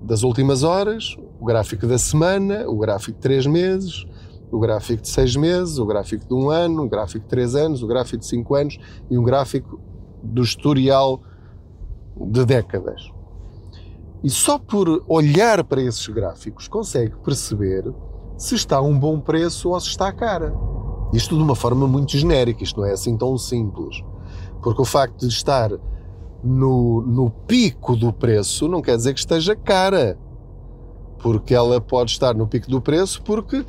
das 0.00 0.22
últimas 0.22 0.62
horas, 0.62 1.18
o 1.38 1.44
gráfico 1.44 1.86
da 1.86 1.98
semana, 1.98 2.66
o 2.66 2.78
gráfico 2.78 3.12
de 3.12 3.18
três 3.18 3.44
meses, 3.44 4.06
o 4.50 4.58
gráfico 4.58 5.02
de 5.02 5.10
seis 5.10 5.36
meses, 5.36 5.76
o 5.76 5.84
gráfico 5.84 6.26
de 6.26 6.32
um 6.32 6.48
ano, 6.48 6.84
o 6.84 6.88
gráfico 6.88 7.24
de 7.24 7.28
três 7.28 7.54
anos, 7.54 7.82
o 7.82 7.86
gráfico 7.86 8.16
de 8.16 8.26
cinco 8.26 8.54
anos 8.54 8.78
e 9.10 9.18
um 9.18 9.22
gráfico 9.22 9.78
do 10.22 10.40
historial 10.40 11.20
de 12.16 12.46
décadas. 12.46 13.12
E 14.24 14.30
só 14.30 14.58
por 14.58 15.04
olhar 15.06 15.62
para 15.64 15.82
esses 15.82 16.06
gráficos 16.08 16.68
consegue 16.68 17.14
perceber 17.22 17.84
se 18.38 18.54
está 18.54 18.76
a 18.76 18.82
um 18.82 18.98
bom 18.98 19.18
preço 19.18 19.70
ou 19.70 19.80
se 19.80 19.88
está 19.88 20.12
cara. 20.12 20.54
Isto 21.12 21.36
de 21.36 21.42
uma 21.42 21.56
forma 21.56 21.86
muito 21.88 22.16
genérica, 22.16 22.62
isto 22.62 22.80
não 22.80 22.86
é 22.86 22.92
assim 22.92 23.16
tão 23.16 23.36
simples. 23.36 24.02
Porque 24.62 24.80
o 24.80 24.84
facto 24.84 25.26
de 25.26 25.32
estar 25.32 25.70
no, 26.42 27.02
no 27.02 27.30
pico 27.30 27.96
do 27.96 28.12
preço 28.12 28.68
não 28.68 28.80
quer 28.80 28.96
dizer 28.96 29.12
que 29.12 29.20
esteja 29.20 29.56
cara. 29.56 30.16
Porque 31.18 31.52
ela 31.52 31.80
pode 31.80 32.12
estar 32.12 32.34
no 32.34 32.46
pico 32.46 32.70
do 32.70 32.80
preço 32.80 33.20
porque 33.22 33.66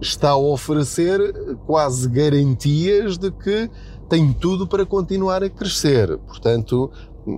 está 0.00 0.30
a 0.30 0.36
oferecer 0.36 1.56
quase 1.66 2.08
garantias 2.08 3.16
de 3.16 3.30
que 3.30 3.70
tem 4.08 4.32
tudo 4.32 4.66
para 4.66 4.84
continuar 4.84 5.44
a 5.44 5.48
crescer. 5.48 6.18
Portanto, 6.18 6.90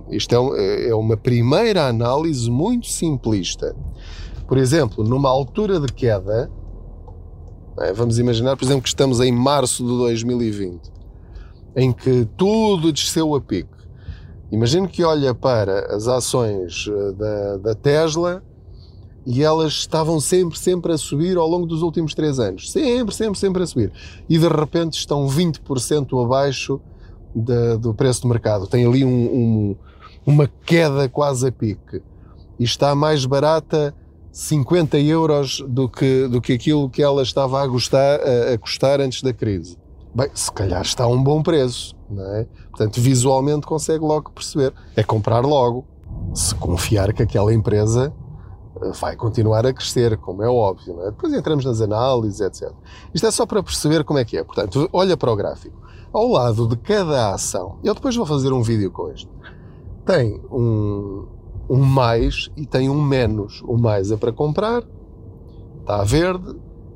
isto 0.09 0.55
é, 0.55 0.89
é 0.89 0.95
uma 0.95 1.15
primeira 1.15 1.87
análise 1.87 2.49
muito 2.49 2.87
simplista. 2.87 3.75
Por 4.47 4.57
exemplo, 4.57 5.03
numa 5.03 5.29
altura 5.29 5.79
de 5.79 5.91
queda, 5.91 6.49
é, 7.79 7.93
vamos 7.93 8.17
imaginar, 8.17 8.55
por 8.55 8.65
exemplo, 8.65 8.83
que 8.83 8.89
estamos 8.89 9.19
em 9.19 9.31
março 9.31 9.83
de 9.83 9.89
2020, 9.89 10.91
em 11.75 11.91
que 11.91 12.27
tudo 12.37 12.91
desceu 12.91 13.35
a 13.35 13.41
pico 13.41 13.77
Imagino 14.51 14.87
que 14.87 15.03
olha 15.03 15.33
para 15.33 15.93
as 15.93 16.07
ações 16.07 16.87
eh, 16.87 17.11
da, 17.11 17.57
da 17.57 17.75
Tesla 17.75 18.41
e 19.25 19.43
elas 19.43 19.73
estavam 19.73 20.21
sempre, 20.21 20.57
sempre 20.57 20.93
a 20.93 20.97
subir 20.97 21.35
ao 21.35 21.47
longo 21.47 21.65
dos 21.65 21.81
últimos 21.81 22.13
três 22.13 22.39
anos. 22.39 22.71
Sempre, 22.71 23.13
sempre, 23.13 23.37
sempre 23.37 23.63
a 23.63 23.67
subir. 23.67 23.91
E 24.29 24.37
de 24.37 24.47
repente 24.47 24.97
estão 24.97 25.27
20% 25.27 26.23
abaixo 26.23 26.79
do 27.35 27.93
preço 27.93 28.21
do 28.21 28.29
mercado. 28.29 28.67
Tem 28.67 28.85
ali 28.85 29.03
um, 29.03 29.09
um, 29.09 29.75
uma 30.25 30.49
queda 30.65 31.09
quase 31.09 31.45
a 31.45 31.51
pique. 31.51 32.01
E 32.57 32.63
está 32.63 32.95
mais 32.95 33.25
barata 33.25 33.93
50 34.37 34.99
euros 34.99 35.65
do 35.67 35.89
que, 35.89 36.27
do 36.27 36.39
que 36.39 36.53
aquilo 36.53 36.87
que 36.91 37.01
ela 37.01 37.23
estava 37.23 37.59
a, 37.59 37.65
gostar, 37.65 38.19
a, 38.19 38.53
a 38.53 38.57
custar 38.59 39.01
antes 39.01 39.23
da 39.23 39.33
crise. 39.33 39.75
Bem, 40.13 40.29
se 40.31 40.51
calhar 40.51 40.83
está 40.83 41.05
a 41.05 41.07
um 41.07 41.23
bom 41.23 41.41
preço, 41.41 41.95
não 42.07 42.23
é? 42.35 42.47
Portanto, 42.69 43.01
visualmente 43.01 43.65
consegue 43.65 44.05
logo 44.05 44.31
perceber. 44.31 44.75
É 44.95 45.01
comprar 45.01 45.43
logo, 45.43 45.87
se 46.35 46.53
confiar 46.53 47.13
que 47.13 47.23
aquela 47.23 47.51
empresa 47.51 48.13
eh, 48.79 48.91
vai 49.01 49.15
continuar 49.15 49.65
a 49.65 49.73
crescer, 49.73 50.15
como 50.17 50.43
é 50.43 50.47
óbvio, 50.47 51.01
é? 51.01 51.05
Depois 51.05 51.33
entramos 51.33 51.65
nas 51.65 51.81
análises, 51.81 52.39
etc. 52.39 52.71
Isto 53.15 53.25
é 53.25 53.31
só 53.31 53.43
para 53.43 53.63
perceber 53.63 54.03
como 54.03 54.19
é 54.19 54.23
que 54.23 54.37
é. 54.37 54.43
Portanto, 54.43 54.87
olha 54.93 55.17
para 55.17 55.31
o 55.31 55.35
gráfico. 55.35 55.81
Ao 56.13 56.27
lado 56.27 56.67
de 56.67 56.77
cada 56.77 57.33
ação, 57.33 57.79
eu 57.83 57.95
depois 57.95 58.15
vou 58.15 58.25
fazer 58.25 58.53
um 58.53 58.61
vídeo 58.61 58.91
com 58.91 59.11
isto, 59.11 59.31
tem 60.05 60.39
um, 60.51 61.25
um 61.69 61.83
mais 61.83 62.49
e 62.55 62.65
tem 62.65 62.89
um 62.89 63.01
menos. 63.01 63.61
O 63.65 63.77
mais 63.77 64.11
é 64.11 64.17
para 64.17 64.31
comprar, 64.31 64.83
está 65.81 66.03
verde, 66.03 66.55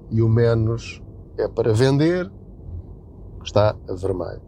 e 0.10 0.22
o 0.22 0.30
menos 0.30 1.02
é 1.38 1.48
para 1.48 1.74
vender, 1.74 2.32
está 3.44 3.76
a 3.88 3.94
vermelho. 3.94 4.42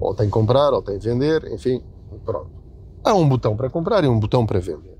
Ou 0.00 0.14
tem 0.14 0.28
comprar, 0.28 0.72
ou 0.72 0.82
tem 0.82 0.98
vender, 0.98 1.44
enfim, 1.52 1.82
pronto. 2.24 2.50
Há 3.04 3.14
um 3.14 3.28
botão 3.28 3.56
para 3.56 3.68
comprar 3.68 4.02
e 4.04 4.08
um 4.08 4.18
botão 4.18 4.46
para 4.46 4.60
vender. 4.60 4.98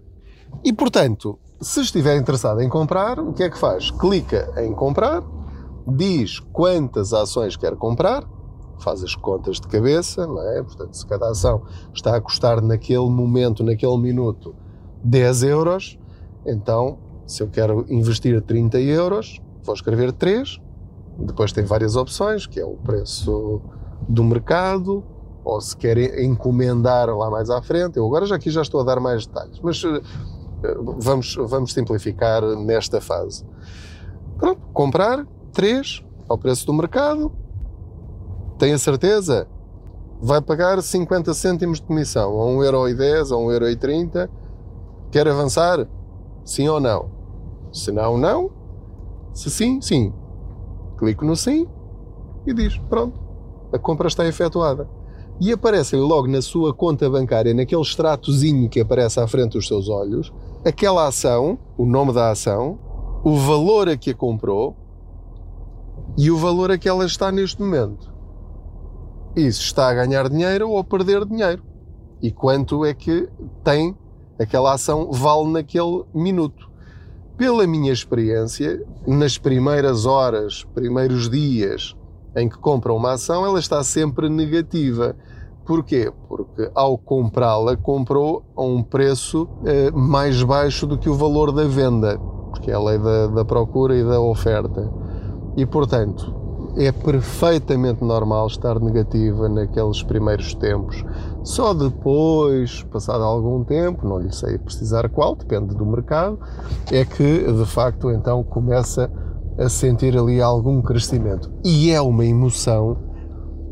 E 0.62 0.72
portanto, 0.72 1.38
se 1.60 1.80
estiver 1.80 2.16
interessado 2.16 2.60
em 2.60 2.68
comprar, 2.68 3.18
o 3.18 3.32
que 3.32 3.42
é 3.42 3.50
que 3.50 3.58
faz? 3.58 3.90
Clica 3.90 4.52
em 4.58 4.72
comprar, 4.72 5.22
diz 5.86 6.38
quantas 6.38 7.12
ações 7.12 7.56
quer 7.56 7.76
comprar, 7.76 8.24
faz 8.78 9.02
as 9.02 9.14
contas 9.14 9.60
de 9.60 9.66
cabeça, 9.68 10.26
não 10.26 10.42
é? 10.42 10.62
Portanto, 10.62 10.94
se 10.94 11.06
cada 11.06 11.28
ação 11.28 11.62
está 11.92 12.16
a 12.16 12.20
custar 12.20 12.60
naquele 12.62 13.08
momento, 13.08 13.62
naquele 13.62 13.96
minuto, 13.98 14.54
10 15.02 15.42
euros, 15.44 15.98
então, 16.46 16.98
se 17.26 17.42
eu 17.42 17.48
quero 17.48 17.86
investir 17.88 18.40
30 18.40 18.80
euros, 18.80 19.40
vou 19.62 19.74
escrever 19.74 20.12
3, 20.12 20.60
depois 21.18 21.52
tem 21.52 21.64
várias 21.64 21.96
opções, 21.96 22.46
que 22.46 22.60
é 22.60 22.64
o 22.64 22.74
preço 22.74 23.60
do 24.08 24.24
mercado, 24.24 25.04
ou 25.44 25.60
se 25.60 25.76
querem 25.76 26.24
encomendar 26.24 27.08
lá 27.10 27.30
mais 27.30 27.50
à 27.50 27.60
frente. 27.62 27.98
Eu 27.98 28.06
agora 28.06 28.26
já 28.26 28.36
aqui 28.36 28.50
já 28.50 28.62
estou 28.62 28.80
a 28.80 28.84
dar 28.84 28.98
mais 28.98 29.26
detalhes, 29.26 29.60
mas 29.62 29.82
uh, 29.84 30.02
vamos, 30.98 31.34
vamos 31.36 31.72
simplificar 31.72 32.42
nesta 32.56 33.00
fase. 33.00 33.44
Pronto, 34.38 34.60
comprar 34.72 35.26
três 35.52 36.02
ao 36.28 36.38
preço 36.38 36.66
do 36.66 36.72
mercado, 36.72 37.30
tem 38.58 38.72
a 38.72 38.78
certeza? 38.78 39.48
Vai 40.20 40.40
pagar 40.40 40.80
50 40.82 41.34
cêntimos 41.34 41.80
de 41.80 41.86
comissão, 41.86 42.40
a 42.40 42.44
1,10€ 42.46 43.30
ou 43.30 43.46
1,30€. 43.48 44.28
Quer 45.10 45.28
avançar? 45.28 45.86
Sim 46.44 46.68
ou 46.68 46.80
não? 46.80 47.10
Se 47.72 47.90
não, 47.90 48.16
não. 48.16 48.50
Se 49.32 49.50
sim, 49.50 49.80
sim. 49.80 50.12
Clico 50.96 51.24
no 51.24 51.36
sim 51.36 51.66
e 52.46 52.54
diz: 52.54 52.78
pronto, 52.88 53.20
a 53.72 53.78
compra 53.78 54.08
está 54.08 54.26
efetuada. 54.26 54.88
E 55.40 55.52
aparece 55.52 55.96
logo 55.96 56.28
na 56.28 56.40
sua 56.40 56.72
conta 56.72 57.10
bancária, 57.10 57.52
naquele 57.52 57.82
extratozinho 57.82 58.68
que 58.68 58.80
aparece 58.80 59.18
à 59.18 59.26
frente 59.26 59.54
dos 59.54 59.66
seus 59.66 59.88
olhos, 59.88 60.32
aquela 60.64 61.08
ação, 61.08 61.58
o 61.76 61.84
nome 61.84 62.12
da 62.12 62.30
ação, 62.30 62.78
o 63.24 63.34
valor 63.36 63.88
a 63.88 63.96
que 63.96 64.10
a 64.10 64.14
comprou 64.14 64.76
e 66.16 66.30
o 66.30 66.36
valor 66.36 66.70
a 66.70 66.78
que 66.78 66.88
ela 66.88 67.04
está 67.04 67.32
neste 67.32 67.60
momento. 67.60 68.13
Isso 69.36 69.62
está 69.62 69.88
a 69.88 69.94
ganhar 69.94 70.28
dinheiro 70.28 70.70
ou 70.70 70.78
a 70.78 70.84
perder 70.84 71.24
dinheiro. 71.24 71.62
E 72.22 72.30
quanto 72.30 72.84
é 72.84 72.94
que 72.94 73.28
tem 73.62 73.96
aquela 74.38 74.74
ação 74.74 75.10
vale 75.10 75.48
naquele 75.50 76.04
minuto. 76.14 76.70
Pela 77.36 77.66
minha 77.66 77.92
experiência, 77.92 78.84
nas 79.06 79.36
primeiras 79.38 80.06
horas, 80.06 80.64
primeiros 80.74 81.28
dias 81.28 81.96
em 82.36 82.48
que 82.48 82.58
compra 82.58 82.92
uma 82.92 83.12
ação, 83.12 83.44
ela 83.44 83.58
está 83.58 83.82
sempre 83.82 84.28
negativa. 84.28 85.16
Porquê? 85.64 86.12
Porque 86.28 86.70
ao 86.74 86.98
comprá-la, 86.98 87.76
comprou 87.76 88.44
a 88.56 88.62
um 88.62 88.82
preço 88.82 89.48
eh, 89.64 89.90
mais 89.92 90.42
baixo 90.42 90.86
do 90.86 90.98
que 90.98 91.08
o 91.08 91.14
valor 91.14 91.52
da 91.52 91.64
venda, 91.64 92.18
porque 92.50 92.70
é 92.70 92.74
a 92.74 92.80
lei 92.80 92.98
da, 92.98 93.28
da 93.28 93.44
procura 93.44 93.96
e 93.96 94.04
da 94.04 94.20
oferta. 94.20 94.92
E, 95.56 95.64
portanto, 95.64 96.43
é 96.76 96.90
perfeitamente 96.90 98.02
normal 98.02 98.46
estar 98.46 98.80
negativa 98.80 99.48
naqueles 99.48 100.02
primeiros 100.02 100.54
tempos. 100.54 101.04
Só 101.42 101.72
depois, 101.72 102.82
passado 102.84 103.22
algum 103.22 103.62
tempo, 103.62 104.06
não 104.06 104.18
lhe 104.18 104.32
sei 104.32 104.58
precisar 104.58 105.08
qual, 105.08 105.36
depende 105.36 105.74
do 105.74 105.86
mercado, 105.86 106.38
é 106.90 107.04
que 107.04 107.52
de 107.52 107.66
facto 107.66 108.10
então 108.10 108.42
começa 108.42 109.10
a 109.58 109.68
sentir 109.68 110.18
ali 110.18 110.40
algum 110.40 110.82
crescimento. 110.82 111.52
E 111.64 111.90
é 111.90 112.00
uma 112.00 112.24
emoção 112.24 112.96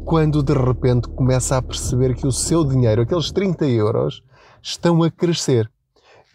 quando 0.05 0.43
de 0.43 0.53
repente 0.53 1.09
começa 1.09 1.57
a 1.57 1.62
perceber 1.62 2.15
que 2.15 2.27
o 2.27 2.33
seu 2.33 2.65
dinheiro, 2.65 3.03
aqueles 3.03 3.33
30 3.33 3.67
euros, 3.67 4.23
estão 4.62 5.03
a 5.03 5.11
crescer. 5.11 5.71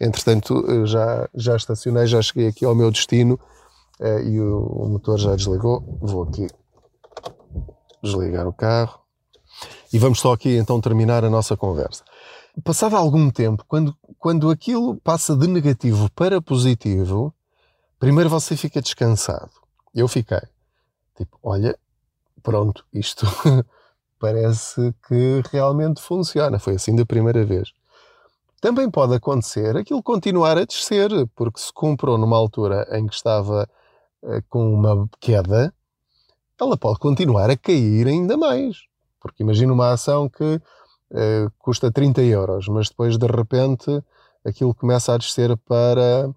Entretanto, 0.00 0.64
já, 0.86 1.28
já 1.34 1.56
estacionei, 1.56 2.06
já 2.06 2.22
cheguei 2.22 2.48
aqui 2.48 2.64
ao 2.64 2.74
meu 2.74 2.90
destino 2.90 3.38
Uh, 4.00 4.20
e 4.20 4.40
o, 4.40 4.64
o, 4.64 4.88
motor 4.88 5.18
já 5.18 5.34
desligou. 5.34 5.98
Vou 6.00 6.22
aqui 6.22 6.46
desligar 8.02 8.46
o 8.46 8.52
carro 8.52 9.00
e 9.92 9.98
vamos 9.98 10.20
só 10.20 10.32
aqui 10.32 10.56
então 10.56 10.80
terminar 10.80 11.24
a 11.24 11.30
nossa 11.30 11.56
conversa. 11.56 12.04
Passado 12.62 12.96
algum 12.96 13.30
tempo, 13.30 13.64
quando, 13.66 13.96
quando 14.18 14.50
aquilo 14.50 14.96
passa 14.96 15.36
de 15.36 15.46
negativo 15.46 16.10
para 16.12 16.40
positivo, 16.40 17.34
primeiro 17.98 18.30
você 18.30 18.56
fica 18.56 18.80
descansado. 18.80 19.50
Eu 19.94 20.06
fiquei. 20.06 20.42
Tipo, 21.16 21.38
olha, 21.42 21.76
pronto, 22.42 22.84
isto 22.92 23.26
parece 24.18 24.94
que 25.06 25.42
realmente 25.50 26.00
funciona. 26.00 26.58
Foi 26.58 26.74
assim 26.74 26.94
da 26.94 27.04
primeira 27.04 27.44
vez. 27.44 27.72
Também 28.60 28.90
pode 28.90 29.14
acontecer 29.14 29.76
aquilo 29.76 30.02
continuar 30.02 30.58
a 30.58 30.64
descer, 30.64 31.10
porque 31.34 31.60
se 31.60 31.72
comprou 31.72 32.18
numa 32.18 32.36
altura 32.36 32.88
em 32.90 33.06
que 33.06 33.14
estava 33.14 33.68
com 34.48 34.72
uma 34.72 35.08
queda, 35.20 35.72
ela 36.60 36.76
pode 36.76 36.98
continuar 36.98 37.50
a 37.50 37.56
cair 37.56 38.06
ainda 38.06 38.36
mais. 38.36 38.78
Porque 39.20 39.42
imagina 39.42 39.72
uma 39.72 39.92
ação 39.92 40.28
que 40.28 40.44
uh, 40.44 41.50
custa 41.58 41.90
30 41.90 42.22
euros, 42.22 42.68
mas 42.68 42.88
depois 42.88 43.16
de 43.16 43.26
repente 43.26 44.02
aquilo 44.44 44.74
começa 44.74 45.14
a 45.14 45.18
descer 45.18 45.56
para, 45.58 46.28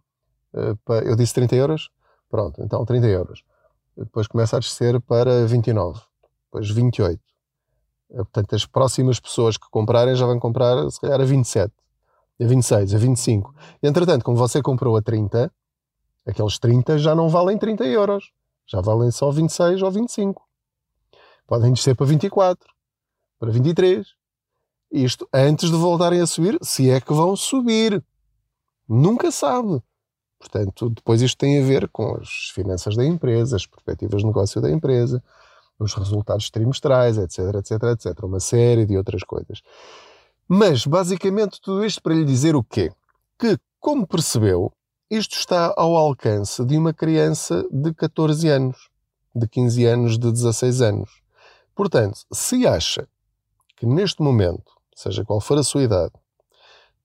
uh, 0.53 0.75
para, 0.85 1.05
Eu 1.05 1.15
disse 1.15 1.33
30 1.33 1.55
euros? 1.55 1.89
Pronto, 2.29 2.61
então 2.63 2.85
30 2.85 3.07
euros. 3.07 3.43
Depois 3.95 4.27
começa 4.27 4.57
a 4.57 4.59
descer 4.59 4.99
para 5.01 5.45
29, 5.45 5.99
depois 6.45 6.69
28. 6.69 7.21
Portanto, 8.13 8.55
as 8.55 8.65
próximas 8.65 9.19
pessoas 9.19 9.57
que 9.57 9.69
comprarem 9.69 10.15
já 10.15 10.25
vão 10.25 10.39
comprar, 10.39 10.89
se 10.89 10.99
calhar, 10.99 11.19
a 11.21 11.23
27, 11.23 11.73
a 12.41 12.45
26, 12.45 12.93
a 12.93 12.97
25. 12.97 13.55
Entretanto, 13.81 14.25
como 14.25 14.37
você 14.37 14.61
comprou 14.61 14.97
a 14.97 15.01
30, 15.01 15.51
Aqueles 16.25 16.59
30 16.59 16.97
já 16.99 17.15
não 17.15 17.29
valem 17.29 17.57
30 17.57 17.85
euros, 17.85 18.31
já 18.67 18.79
valem 18.79 19.11
só 19.11 19.31
26 19.31 19.81
ou 19.81 19.91
25. 19.91 20.41
Podem 21.47 21.73
descer 21.73 21.95
para 21.95 22.05
24, 22.05 22.69
para 23.39 23.51
23. 23.51 24.07
Isto 24.91 25.27
antes 25.33 25.69
de 25.69 25.75
voltarem 25.75 26.21
a 26.21 26.27
subir, 26.27 26.57
se 26.61 26.89
é 26.89 27.01
que 27.01 27.13
vão 27.13 27.35
subir. 27.35 28.03
Nunca 28.87 29.31
sabe. 29.31 29.81
Portanto, 30.37 30.89
depois 30.89 31.21
isto 31.21 31.37
tem 31.37 31.61
a 31.61 31.65
ver 31.65 31.87
com 31.89 32.15
as 32.15 32.51
finanças 32.53 32.95
da 32.95 33.05
empresa, 33.05 33.55
as 33.55 33.65
perspectivas 33.65 34.21
de 34.21 34.27
negócio 34.27 34.59
da 34.59 34.71
empresa, 34.71 35.23
os 35.79 35.93
resultados 35.93 36.49
trimestrais, 36.49 37.17
etc, 37.17 37.55
etc, 37.55 37.83
etc. 37.83 38.23
Uma 38.23 38.39
série 38.39 38.85
de 38.85 38.97
outras 38.97 39.23
coisas. 39.23 39.61
Mas, 40.47 40.85
basicamente, 40.85 41.61
tudo 41.61 41.85
isto 41.85 42.01
para 42.01 42.13
lhe 42.13 42.25
dizer 42.25 42.55
o 42.55 42.63
quê? 42.63 42.91
Que, 43.39 43.57
como 43.79 44.05
percebeu, 44.05 44.73
isto 45.11 45.35
está 45.35 45.73
ao 45.75 45.97
alcance 45.97 46.63
de 46.63 46.77
uma 46.77 46.93
criança 46.93 47.67
de 47.69 47.93
14 47.93 48.47
anos, 48.47 48.89
de 49.35 49.45
15 49.45 49.85
anos, 49.85 50.17
de 50.17 50.31
16 50.31 50.81
anos. 50.81 51.21
Portanto, 51.75 52.21
se 52.31 52.65
acha 52.65 53.05
que 53.75 53.85
neste 53.85 54.21
momento, 54.21 54.71
seja 54.95 55.25
qual 55.25 55.41
for 55.41 55.57
a 55.57 55.63
sua 55.63 55.83
idade, 55.83 56.13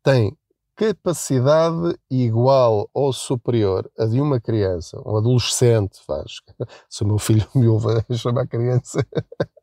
tem 0.04 0.38
capacidade 0.76 1.98
igual 2.08 2.88
ou 2.94 3.12
superior 3.12 3.90
a 3.98 4.04
de 4.04 4.20
uma 4.20 4.38
criança, 4.38 5.02
um 5.04 5.16
adolescente, 5.16 5.98
faz. 6.06 6.42
Se 6.88 7.02
o 7.02 7.06
meu 7.08 7.18
filho 7.18 7.48
me 7.56 7.66
ouve 7.66 8.04
a 8.08 8.14
chamar 8.14 8.46
criança, 8.46 9.04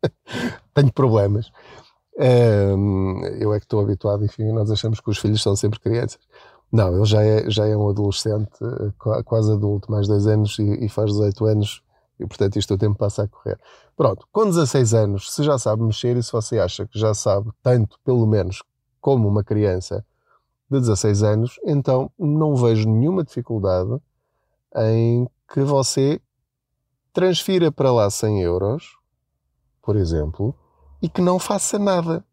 tenho 0.74 0.92
problemas. 0.92 1.50
eu 3.40 3.54
é 3.54 3.60
que 3.60 3.66
estou 3.66 3.80
habituado, 3.80 4.26
enfim, 4.26 4.52
nós 4.52 4.70
achamos 4.70 5.00
que 5.00 5.10
os 5.10 5.18
filhos 5.18 5.42
são 5.42 5.56
sempre 5.56 5.80
crianças. 5.80 6.20
Não, 6.74 6.96
ele 6.96 7.06
já 7.06 7.22
é, 7.24 7.48
já 7.52 7.68
é 7.68 7.78
um 7.78 7.88
adolescente, 7.88 8.50
eh, 8.64 9.24
quase 9.24 9.52
adulto, 9.52 9.92
mais 9.92 10.08
dois 10.08 10.26
anos 10.26 10.58
e, 10.58 10.86
e 10.86 10.90
faz 10.90 11.12
18 11.12 11.46
anos, 11.46 11.84
e 12.20 12.26
portanto 12.26 12.58
isto 12.58 12.74
o 12.74 12.78
tempo 12.80 12.98
passa 12.98 13.22
a 13.22 13.28
correr. 13.28 13.60
Pronto, 13.96 14.28
com 14.32 14.46
16 14.46 14.96
anos, 14.96 15.32
se 15.32 15.44
já 15.44 15.60
sabe 15.60 15.84
mexer 15.84 16.18
e 16.18 16.24
se 16.24 16.32
você 16.32 16.58
acha 16.58 16.88
que 16.88 16.98
já 16.98 17.14
sabe 17.14 17.52
tanto, 17.62 18.00
pelo 18.04 18.26
menos, 18.26 18.64
como 19.00 19.28
uma 19.28 19.44
criança 19.44 20.04
de 20.68 20.80
16 20.80 21.22
anos, 21.22 21.60
então 21.64 22.10
não 22.18 22.56
vejo 22.56 22.90
nenhuma 22.90 23.24
dificuldade 23.24 23.96
em 24.76 25.30
que 25.54 25.62
você 25.62 26.20
transfira 27.14 27.72
para 27.72 27.92
lá 27.92 28.10
100 28.10 28.42
euros, 28.42 28.98
por 29.80 29.96
exemplo, 29.96 30.56
e 31.04 31.08
que 31.08 31.22
não 31.22 31.38
faça 31.38 31.78
nada. 31.78 32.26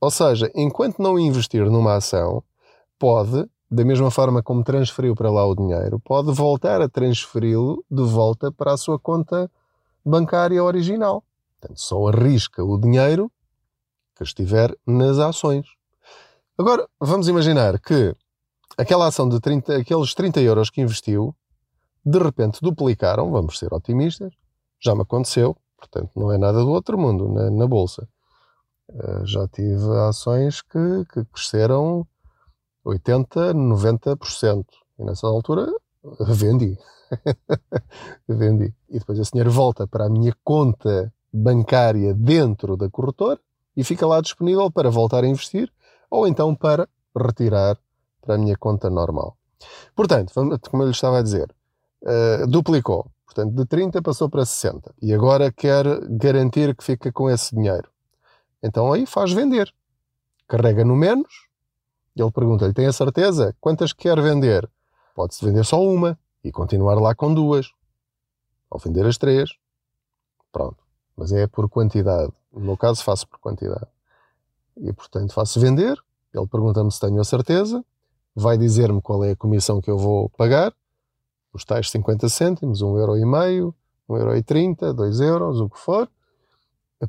Ou 0.00 0.12
seja, 0.12 0.48
enquanto 0.54 1.02
não 1.02 1.18
investir 1.18 1.68
numa 1.68 1.96
ação, 1.96 2.44
pode, 3.00 3.48
da 3.70 3.82
mesma 3.82 4.10
forma 4.10 4.42
como 4.42 4.62
transferiu 4.62 5.14
para 5.14 5.30
lá 5.30 5.46
o 5.46 5.56
dinheiro, 5.56 5.98
pode 5.98 6.30
voltar 6.32 6.82
a 6.82 6.88
transferi-lo 6.88 7.82
de 7.90 8.02
volta 8.02 8.52
para 8.52 8.74
a 8.74 8.76
sua 8.76 8.98
conta 8.98 9.50
bancária 10.04 10.62
original. 10.62 11.24
Portanto, 11.58 11.80
só 11.80 12.08
arrisca 12.08 12.62
o 12.62 12.78
dinheiro 12.78 13.32
que 14.14 14.22
estiver 14.22 14.76
nas 14.86 15.18
ações. 15.18 15.66
Agora, 16.58 16.86
vamos 17.00 17.26
imaginar 17.26 17.80
que 17.80 18.14
aquela 18.76 19.06
ação 19.06 19.26
de 19.28 19.40
30, 19.40 19.78
aqueles 19.78 20.14
30 20.14 20.40
euros 20.42 20.68
que 20.68 20.82
investiu, 20.82 21.34
de 22.04 22.18
repente 22.18 22.60
duplicaram, 22.60 23.30
vamos 23.30 23.58
ser 23.58 23.72
otimistas, 23.72 24.32
já 24.78 24.94
me 24.94 25.02
aconteceu, 25.02 25.56
portanto 25.76 26.10
não 26.16 26.30
é 26.30 26.36
nada 26.36 26.60
do 26.60 26.70
outro 26.70 26.98
mundo 26.98 27.28
na, 27.28 27.50
na 27.50 27.66
Bolsa. 27.66 28.06
Uh, 28.90 29.24
já 29.24 29.46
tive 29.48 29.88
ações 30.08 30.60
que, 30.60 31.04
que 31.12 31.24
cresceram 31.26 32.06
80, 32.84 33.54
90%. 33.54 34.64
E 34.98 35.04
nessa 35.04 35.26
altura 35.26 35.66
vendi. 36.28 36.78
vendi. 38.28 38.74
E 38.88 38.98
depois 38.98 39.18
esse 39.18 39.32
dinheiro 39.32 39.50
volta 39.50 39.86
para 39.86 40.06
a 40.06 40.10
minha 40.10 40.34
conta 40.44 41.12
bancária 41.32 42.12
dentro 42.14 42.76
da 42.76 42.88
corretora 42.90 43.38
e 43.76 43.84
fica 43.84 44.06
lá 44.06 44.20
disponível 44.20 44.70
para 44.70 44.90
voltar 44.90 45.24
a 45.24 45.28
investir 45.28 45.72
ou 46.10 46.26
então 46.26 46.54
para 46.54 46.88
retirar 47.16 47.78
para 48.20 48.34
a 48.34 48.38
minha 48.38 48.56
conta 48.56 48.90
normal. 48.90 49.36
Portanto, 49.94 50.32
como 50.70 50.82
eu 50.82 50.86
lhe 50.86 50.92
estava 50.92 51.18
a 51.18 51.22
dizer, 51.22 51.54
uh, 52.02 52.46
duplicou. 52.46 53.10
Portanto, 53.24 53.54
de 53.54 53.64
30 53.64 54.02
passou 54.02 54.28
para 54.28 54.44
60 54.44 54.92
e 55.00 55.12
agora 55.12 55.52
quer 55.52 55.84
garantir 56.08 56.74
que 56.74 56.82
fica 56.82 57.12
com 57.12 57.30
esse 57.30 57.54
dinheiro. 57.54 57.88
Então 58.62 58.92
aí 58.92 59.06
faz 59.06 59.32
vender. 59.32 59.72
Carrega 60.48 60.84
no 60.84 60.96
menos. 60.96 61.48
Ele 62.16 62.30
pergunta-lhe: 62.30 62.72
tem 62.72 62.86
a 62.86 62.92
certeza? 62.92 63.54
Quantas 63.60 63.92
quer 63.92 64.20
vender? 64.20 64.68
Pode-se 65.14 65.44
vender 65.44 65.64
só 65.64 65.82
uma 65.82 66.18
e 66.42 66.50
continuar 66.50 66.94
lá 66.94 67.14
com 67.14 67.32
duas. 67.32 67.70
Ou 68.70 68.78
vender 68.78 69.06
as 69.06 69.18
três. 69.18 69.50
Pronto. 70.52 70.78
Mas 71.16 71.32
é 71.32 71.46
por 71.46 71.68
quantidade. 71.68 72.32
No 72.52 72.60
meu 72.60 72.76
caso, 72.76 73.02
faço 73.02 73.26
por 73.28 73.38
quantidade. 73.38 73.86
E 74.76 74.92
portanto, 74.92 75.32
faço 75.32 75.60
vender. 75.60 75.98
Ele 76.32 76.46
pergunta-me 76.46 76.90
se 76.90 77.00
tenho 77.00 77.20
a 77.20 77.24
certeza. 77.24 77.84
Vai 78.34 78.56
dizer-me 78.56 79.02
qual 79.02 79.24
é 79.24 79.32
a 79.32 79.36
comissão 79.36 79.80
que 79.80 79.90
eu 79.90 79.98
vou 79.98 80.28
pagar 80.30 80.72
os 81.52 81.64
tais 81.64 81.90
50 81.90 82.28
cêntimos, 82.28 82.82
um 82.82 82.96
euro 82.96 83.16
e 83.16 83.24
meio, 83.24 83.74
um 84.08 84.16
euro 84.16 84.36
e 84.36 84.42
trinta, 84.42 84.94
dois 84.94 85.20
euros, 85.20 85.60
o 85.60 85.68
que 85.68 85.78
for, 85.78 86.08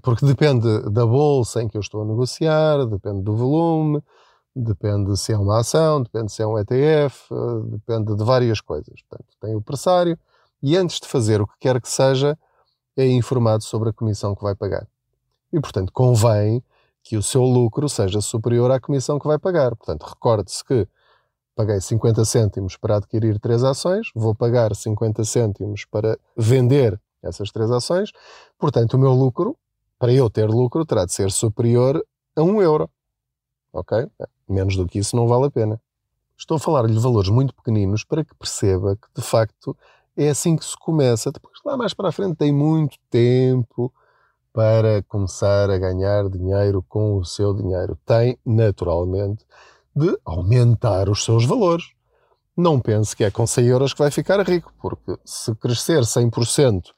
porque 0.01 0.25
depende 0.25 0.89
da 0.89 1.05
bolsa 1.05 1.61
em 1.61 1.67
que 1.67 1.77
eu 1.77 1.81
estou 1.81 2.01
a 2.01 2.05
negociar, 2.05 2.85
depende 2.85 3.21
do 3.21 3.35
volume, 3.35 4.01
depende 4.55 5.15
se 5.17 5.31
é 5.33 5.37
uma 5.37 5.59
ação, 5.59 6.01
depende 6.01 6.31
se 6.31 6.41
é 6.41 6.47
um 6.47 6.57
ETF, 6.57 7.29
depende 7.65 8.15
de 8.15 8.23
várias 8.23 8.61
coisas. 8.61 9.01
Portanto, 9.07 9.29
tem 9.39 9.55
o 9.55 9.61
pressário 9.61 10.17
e 10.61 10.77
antes 10.77 10.99
de 10.99 11.07
fazer 11.07 11.41
o 11.41 11.47
que 11.47 11.53
quer 11.59 11.81
que 11.81 11.89
seja, 11.89 12.37
é 12.95 13.07
informado 13.07 13.63
sobre 13.63 13.89
a 13.89 13.93
comissão 13.93 14.35
que 14.35 14.43
vai 14.43 14.55
pagar. 14.55 14.87
E, 15.51 15.59
portanto, 15.59 15.91
convém 15.91 16.63
que 17.03 17.17
o 17.17 17.23
seu 17.23 17.43
lucro 17.43 17.89
seja 17.89 18.21
superior 18.21 18.71
à 18.71 18.79
comissão 18.79 19.17
que 19.17 19.27
vai 19.27 19.39
pagar. 19.39 19.75
Portanto, 19.75 20.03
recorde-se 20.03 20.63
que 20.63 20.87
paguei 21.55 21.81
50 21.81 22.23
cêntimos 22.25 22.77
para 22.77 22.97
adquirir 22.97 23.39
três 23.39 23.63
ações, 23.63 24.11
vou 24.15 24.35
pagar 24.35 24.75
50 24.75 25.23
cêntimos 25.23 25.85
para 25.85 26.17
vender 26.37 26.99
essas 27.23 27.51
três 27.51 27.69
ações, 27.69 28.11
portanto, 28.57 28.95
o 28.95 28.97
meu 28.97 29.11
lucro, 29.11 29.57
para 29.99 30.11
eu 30.11 30.29
ter 30.29 30.47
lucro, 30.49 30.85
terá 30.85 31.05
de 31.05 31.13
ser 31.13 31.31
superior 31.31 32.03
a 32.35 32.41
um 32.41 32.61
euro. 32.61 32.89
Ok? 33.73 34.07
Menos 34.47 34.75
do 34.75 34.87
que 34.87 34.99
isso 34.99 35.15
não 35.15 35.27
vale 35.27 35.45
a 35.45 35.51
pena. 35.51 35.81
Estou 36.37 36.57
a 36.57 36.59
falar-lhe 36.59 36.97
valores 36.99 37.29
muito 37.29 37.53
pequeninos 37.53 38.03
para 38.03 38.25
que 38.25 38.33
perceba 38.35 38.95
que, 38.95 39.07
de 39.15 39.21
facto, 39.21 39.77
é 40.17 40.29
assim 40.29 40.55
que 40.55 40.65
se 40.65 40.75
começa. 40.77 41.31
Depois, 41.31 41.59
lá 41.63 41.77
mais 41.77 41.93
para 41.93 42.09
a 42.09 42.11
frente, 42.11 42.35
tem 42.35 42.51
muito 42.51 42.97
tempo 43.09 43.93
para 44.53 45.01
começar 45.03 45.69
a 45.69 45.77
ganhar 45.77 46.29
dinheiro 46.29 46.83
com 46.87 47.17
o 47.17 47.23
seu 47.23 47.53
dinheiro. 47.53 47.97
Tem, 48.05 48.37
naturalmente, 48.45 49.45
de 49.95 50.17
aumentar 50.25 51.09
os 51.09 51.23
seus 51.23 51.45
valores. 51.45 51.91
Não 52.55 52.79
pense 52.79 53.15
que 53.15 53.23
é 53.23 53.31
com 53.31 53.47
100 53.47 53.65
euros 53.67 53.93
que 53.93 53.99
vai 53.99 54.11
ficar 54.11 54.41
rico, 54.41 54.73
porque 54.81 55.17
se 55.23 55.55
crescer 55.55 56.01
100% 56.01 56.91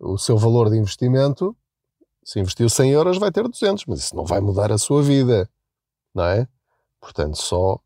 o 0.00 0.18
seu 0.18 0.36
valor 0.36 0.68
de 0.70 0.76
investimento, 0.76 1.56
se 2.24 2.40
investiu 2.40 2.68
100 2.68 2.90
euros 2.90 3.18
vai 3.18 3.30
ter 3.30 3.46
200, 3.46 3.86
mas 3.86 4.00
isso 4.00 4.16
não 4.16 4.24
vai 4.24 4.40
mudar 4.40 4.72
a 4.72 4.78
sua 4.78 5.02
vida, 5.02 5.48
não 6.14 6.24
é? 6.24 6.48
Portanto, 7.00 7.36
só 7.36 7.78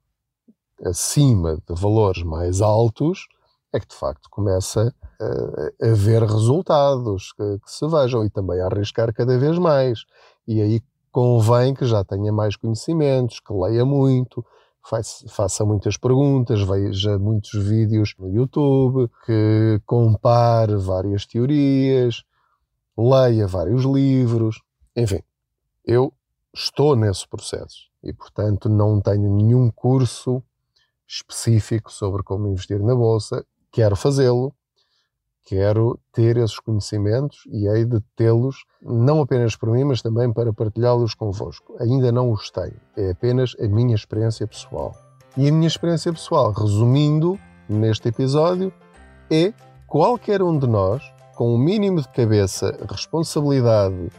acima 0.84 1.56
de 1.56 1.74
valores 1.80 2.22
mais 2.22 2.60
altos 2.60 3.26
é 3.72 3.80
que 3.80 3.88
de 3.88 3.94
facto 3.94 4.28
começa 4.30 4.94
a, 5.20 5.86
a 5.88 5.94
ver 5.94 6.22
resultados 6.22 7.32
que, 7.32 7.58
que, 7.60 7.70
se 7.70 7.86
vejam 7.88 8.24
e 8.24 8.30
também 8.30 8.60
a 8.60 8.66
arriscar 8.66 9.12
cada 9.12 9.38
vez 9.38 9.58
mais. 9.58 10.04
E 10.46 10.60
aí 10.60 10.80
convém 11.10 11.74
que 11.74 11.86
já 11.86 12.04
tenha 12.04 12.32
mais 12.32 12.56
conhecimentos, 12.56 13.40
que 13.40 13.52
leia 13.52 13.84
muito, 13.84 14.44
faça 15.28 15.64
muitas 15.64 15.96
perguntas, 15.96 16.62
veja 16.62 17.18
muitos 17.18 17.52
vídeos 17.54 18.14
no 18.18 18.28
YouTube, 18.28 19.10
que 19.24 19.80
compare 19.84 20.76
várias 20.76 21.26
teorias, 21.26 22.22
leia 22.96 23.46
vários 23.46 23.84
livros, 23.84 24.60
enfim, 24.94 25.22
eu 25.84 26.12
estou 26.54 26.94
nesse 26.94 27.26
processo 27.28 27.90
e, 28.06 28.12
portanto, 28.12 28.68
não 28.68 29.00
tenho 29.00 29.28
nenhum 29.28 29.70
curso 29.70 30.42
específico 31.06 31.92
sobre 31.92 32.22
como 32.22 32.46
investir 32.46 32.80
na 32.82 32.94
bolsa, 32.94 33.44
quero 33.72 33.96
fazê-lo, 33.96 34.54
quero 35.44 35.98
ter 36.12 36.36
esses 36.36 36.58
conhecimentos 36.58 37.44
e 37.48 37.68
hei 37.68 37.84
de 37.84 38.00
tê-los 38.16 38.64
não 38.80 39.20
apenas 39.20 39.56
por 39.56 39.70
mim, 39.70 39.84
mas 39.84 40.02
também 40.02 40.32
para 40.32 40.52
partilhá-los 40.52 41.14
convosco. 41.14 41.76
Ainda 41.80 42.10
não 42.12 42.30
os 42.30 42.50
tenho, 42.50 42.80
é 42.96 43.10
apenas 43.10 43.54
a 43.60 43.66
minha 43.66 43.94
experiência 43.94 44.46
pessoal. 44.46 44.94
E 45.36 45.48
a 45.48 45.52
minha 45.52 45.66
experiência 45.66 46.12
pessoal, 46.12 46.52
resumindo 46.52 47.38
neste 47.68 48.08
episódio, 48.08 48.72
é 49.30 49.52
qualquer 49.86 50.42
um 50.42 50.58
de 50.58 50.66
nós, 50.66 51.02
com 51.34 51.50
o 51.50 51.54
um 51.56 51.58
mínimo 51.58 52.00
de 52.00 52.08
cabeça, 52.08 52.76
responsabilidade 52.88 54.10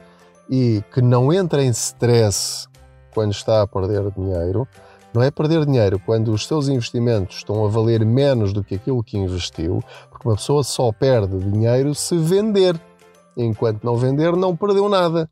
e 0.49 0.83
que 0.93 1.01
não 1.01 1.33
entra 1.33 1.63
em 1.63 1.69
stress 1.69 2.67
quando 3.13 3.31
está 3.31 3.61
a 3.61 3.67
perder 3.67 4.11
dinheiro, 4.11 4.67
não 5.13 5.23
é 5.23 5.31
perder 5.31 5.65
dinheiro 5.65 5.99
quando 6.05 6.31
os 6.31 6.45
seus 6.45 6.67
investimentos 6.67 7.37
estão 7.37 7.65
a 7.65 7.67
valer 7.67 8.05
menos 8.05 8.53
do 8.53 8.63
que 8.63 8.75
aquilo 8.75 9.03
que 9.03 9.17
investiu, 9.17 9.83
porque 10.09 10.27
uma 10.27 10.35
pessoa 10.35 10.63
só 10.63 10.91
perde 10.91 11.39
dinheiro 11.39 11.95
se 11.95 12.17
vender. 12.17 12.79
Enquanto 13.35 13.83
não 13.83 13.95
vender, 13.95 14.35
não 14.35 14.55
perdeu 14.55 14.89
nada. 14.89 15.29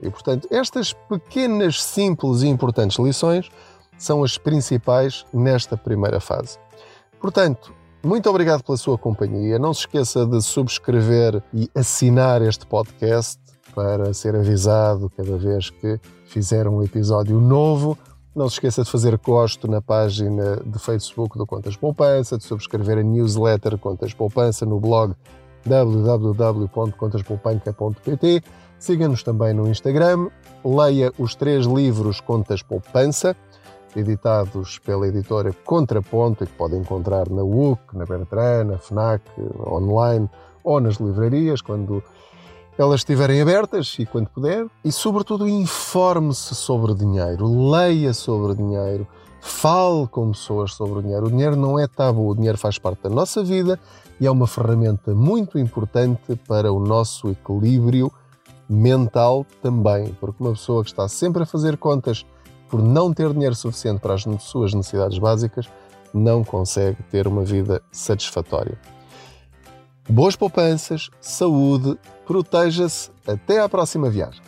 E, 0.00 0.08
portanto, 0.08 0.46
estas 0.50 0.92
pequenas, 0.92 1.82
simples 1.82 2.42
e 2.42 2.48
importantes 2.48 2.98
lições 2.98 3.50
são 3.98 4.22
as 4.22 4.38
principais 4.38 5.26
nesta 5.32 5.76
primeira 5.76 6.20
fase. 6.20 6.58
Portanto, 7.20 7.74
muito 8.02 8.30
obrigado 8.30 8.62
pela 8.62 8.78
sua 8.78 8.96
companhia. 8.96 9.58
Não 9.58 9.74
se 9.74 9.80
esqueça 9.80 10.24
de 10.24 10.40
subscrever 10.40 11.42
e 11.52 11.68
assinar 11.74 12.40
este 12.42 12.64
podcast 12.64 13.40
para 13.74 14.14
ser 14.14 14.34
avisado 14.34 15.12
cada 15.16 15.36
vez 15.36 15.70
que 15.70 16.00
fizer 16.26 16.66
um 16.68 16.82
episódio 16.82 17.40
novo. 17.40 17.96
Não 18.34 18.48
se 18.48 18.56
esqueça 18.56 18.82
de 18.84 18.90
fazer 18.90 19.16
gosto 19.18 19.68
na 19.68 19.82
página 19.82 20.56
de 20.64 20.78
Facebook 20.78 21.36
do 21.36 21.46
Contas 21.46 21.76
Poupança, 21.76 22.38
de 22.38 22.44
subscrever 22.44 22.98
a 22.98 23.02
newsletter 23.02 23.76
Contas 23.78 24.14
Poupança 24.14 24.64
no 24.64 24.78
blog 24.78 25.14
www.contaspoupanca.pt. 25.66 28.44
Siga-nos 28.78 29.24
também 29.24 29.52
no 29.52 29.68
Instagram, 29.68 30.28
leia 30.64 31.12
os 31.18 31.34
três 31.34 31.66
livros 31.66 32.20
Contas 32.20 32.62
Poupança, 32.62 33.34
editados 33.96 34.78
pela 34.78 35.08
editora 35.08 35.52
Contraponto 35.64 36.46
que 36.46 36.52
pode 36.52 36.76
encontrar 36.76 37.28
na 37.28 37.42
UC, 37.42 37.80
na 37.92 38.04
Bertrand, 38.04 38.66
na 38.66 38.78
FNAC, 38.78 39.22
online 39.66 40.30
ou 40.62 40.80
nas 40.80 40.94
livrarias, 40.96 41.60
quando 41.60 42.00
elas 42.78 43.00
estiverem 43.00 43.42
abertas 43.42 43.96
e 43.98 44.06
quando 44.06 44.28
puder. 44.28 44.66
E, 44.84 44.92
sobretudo, 44.92 45.48
informe-se 45.48 46.54
sobre 46.54 46.94
dinheiro, 46.94 47.70
leia 47.70 48.14
sobre 48.14 48.54
dinheiro, 48.54 49.06
fale 49.40 50.06
com 50.06 50.30
pessoas 50.30 50.74
sobre 50.74 51.00
o 51.00 51.02
dinheiro. 51.02 51.26
O 51.26 51.30
dinheiro 51.30 51.56
não 51.56 51.78
é 51.78 51.88
tabu, 51.88 52.30
o 52.30 52.34
dinheiro 52.34 52.56
faz 52.56 52.78
parte 52.78 53.02
da 53.02 53.10
nossa 53.10 53.42
vida 53.42 53.78
e 54.20 54.26
é 54.26 54.30
uma 54.30 54.46
ferramenta 54.46 55.12
muito 55.12 55.58
importante 55.58 56.36
para 56.46 56.72
o 56.72 56.78
nosso 56.78 57.30
equilíbrio 57.30 58.12
mental 58.68 59.44
também, 59.60 60.16
porque 60.20 60.42
uma 60.42 60.52
pessoa 60.52 60.84
que 60.84 60.90
está 60.90 61.08
sempre 61.08 61.42
a 61.42 61.46
fazer 61.46 61.76
contas 61.78 62.24
por 62.68 62.82
não 62.82 63.12
ter 63.12 63.32
dinheiro 63.32 63.54
suficiente 63.54 64.00
para 64.00 64.14
as 64.14 64.24
suas 64.40 64.74
necessidades 64.74 65.18
básicas 65.18 65.68
não 66.12 66.44
consegue 66.44 67.02
ter 67.04 67.26
uma 67.26 67.42
vida 67.44 67.82
satisfatória. 67.90 68.78
Boas 70.08 70.34
poupanças, 70.34 71.10
saúde, 71.20 71.98
proteja-se. 72.26 73.10
Até 73.26 73.60
à 73.60 73.68
próxima 73.68 74.08
viagem. 74.08 74.40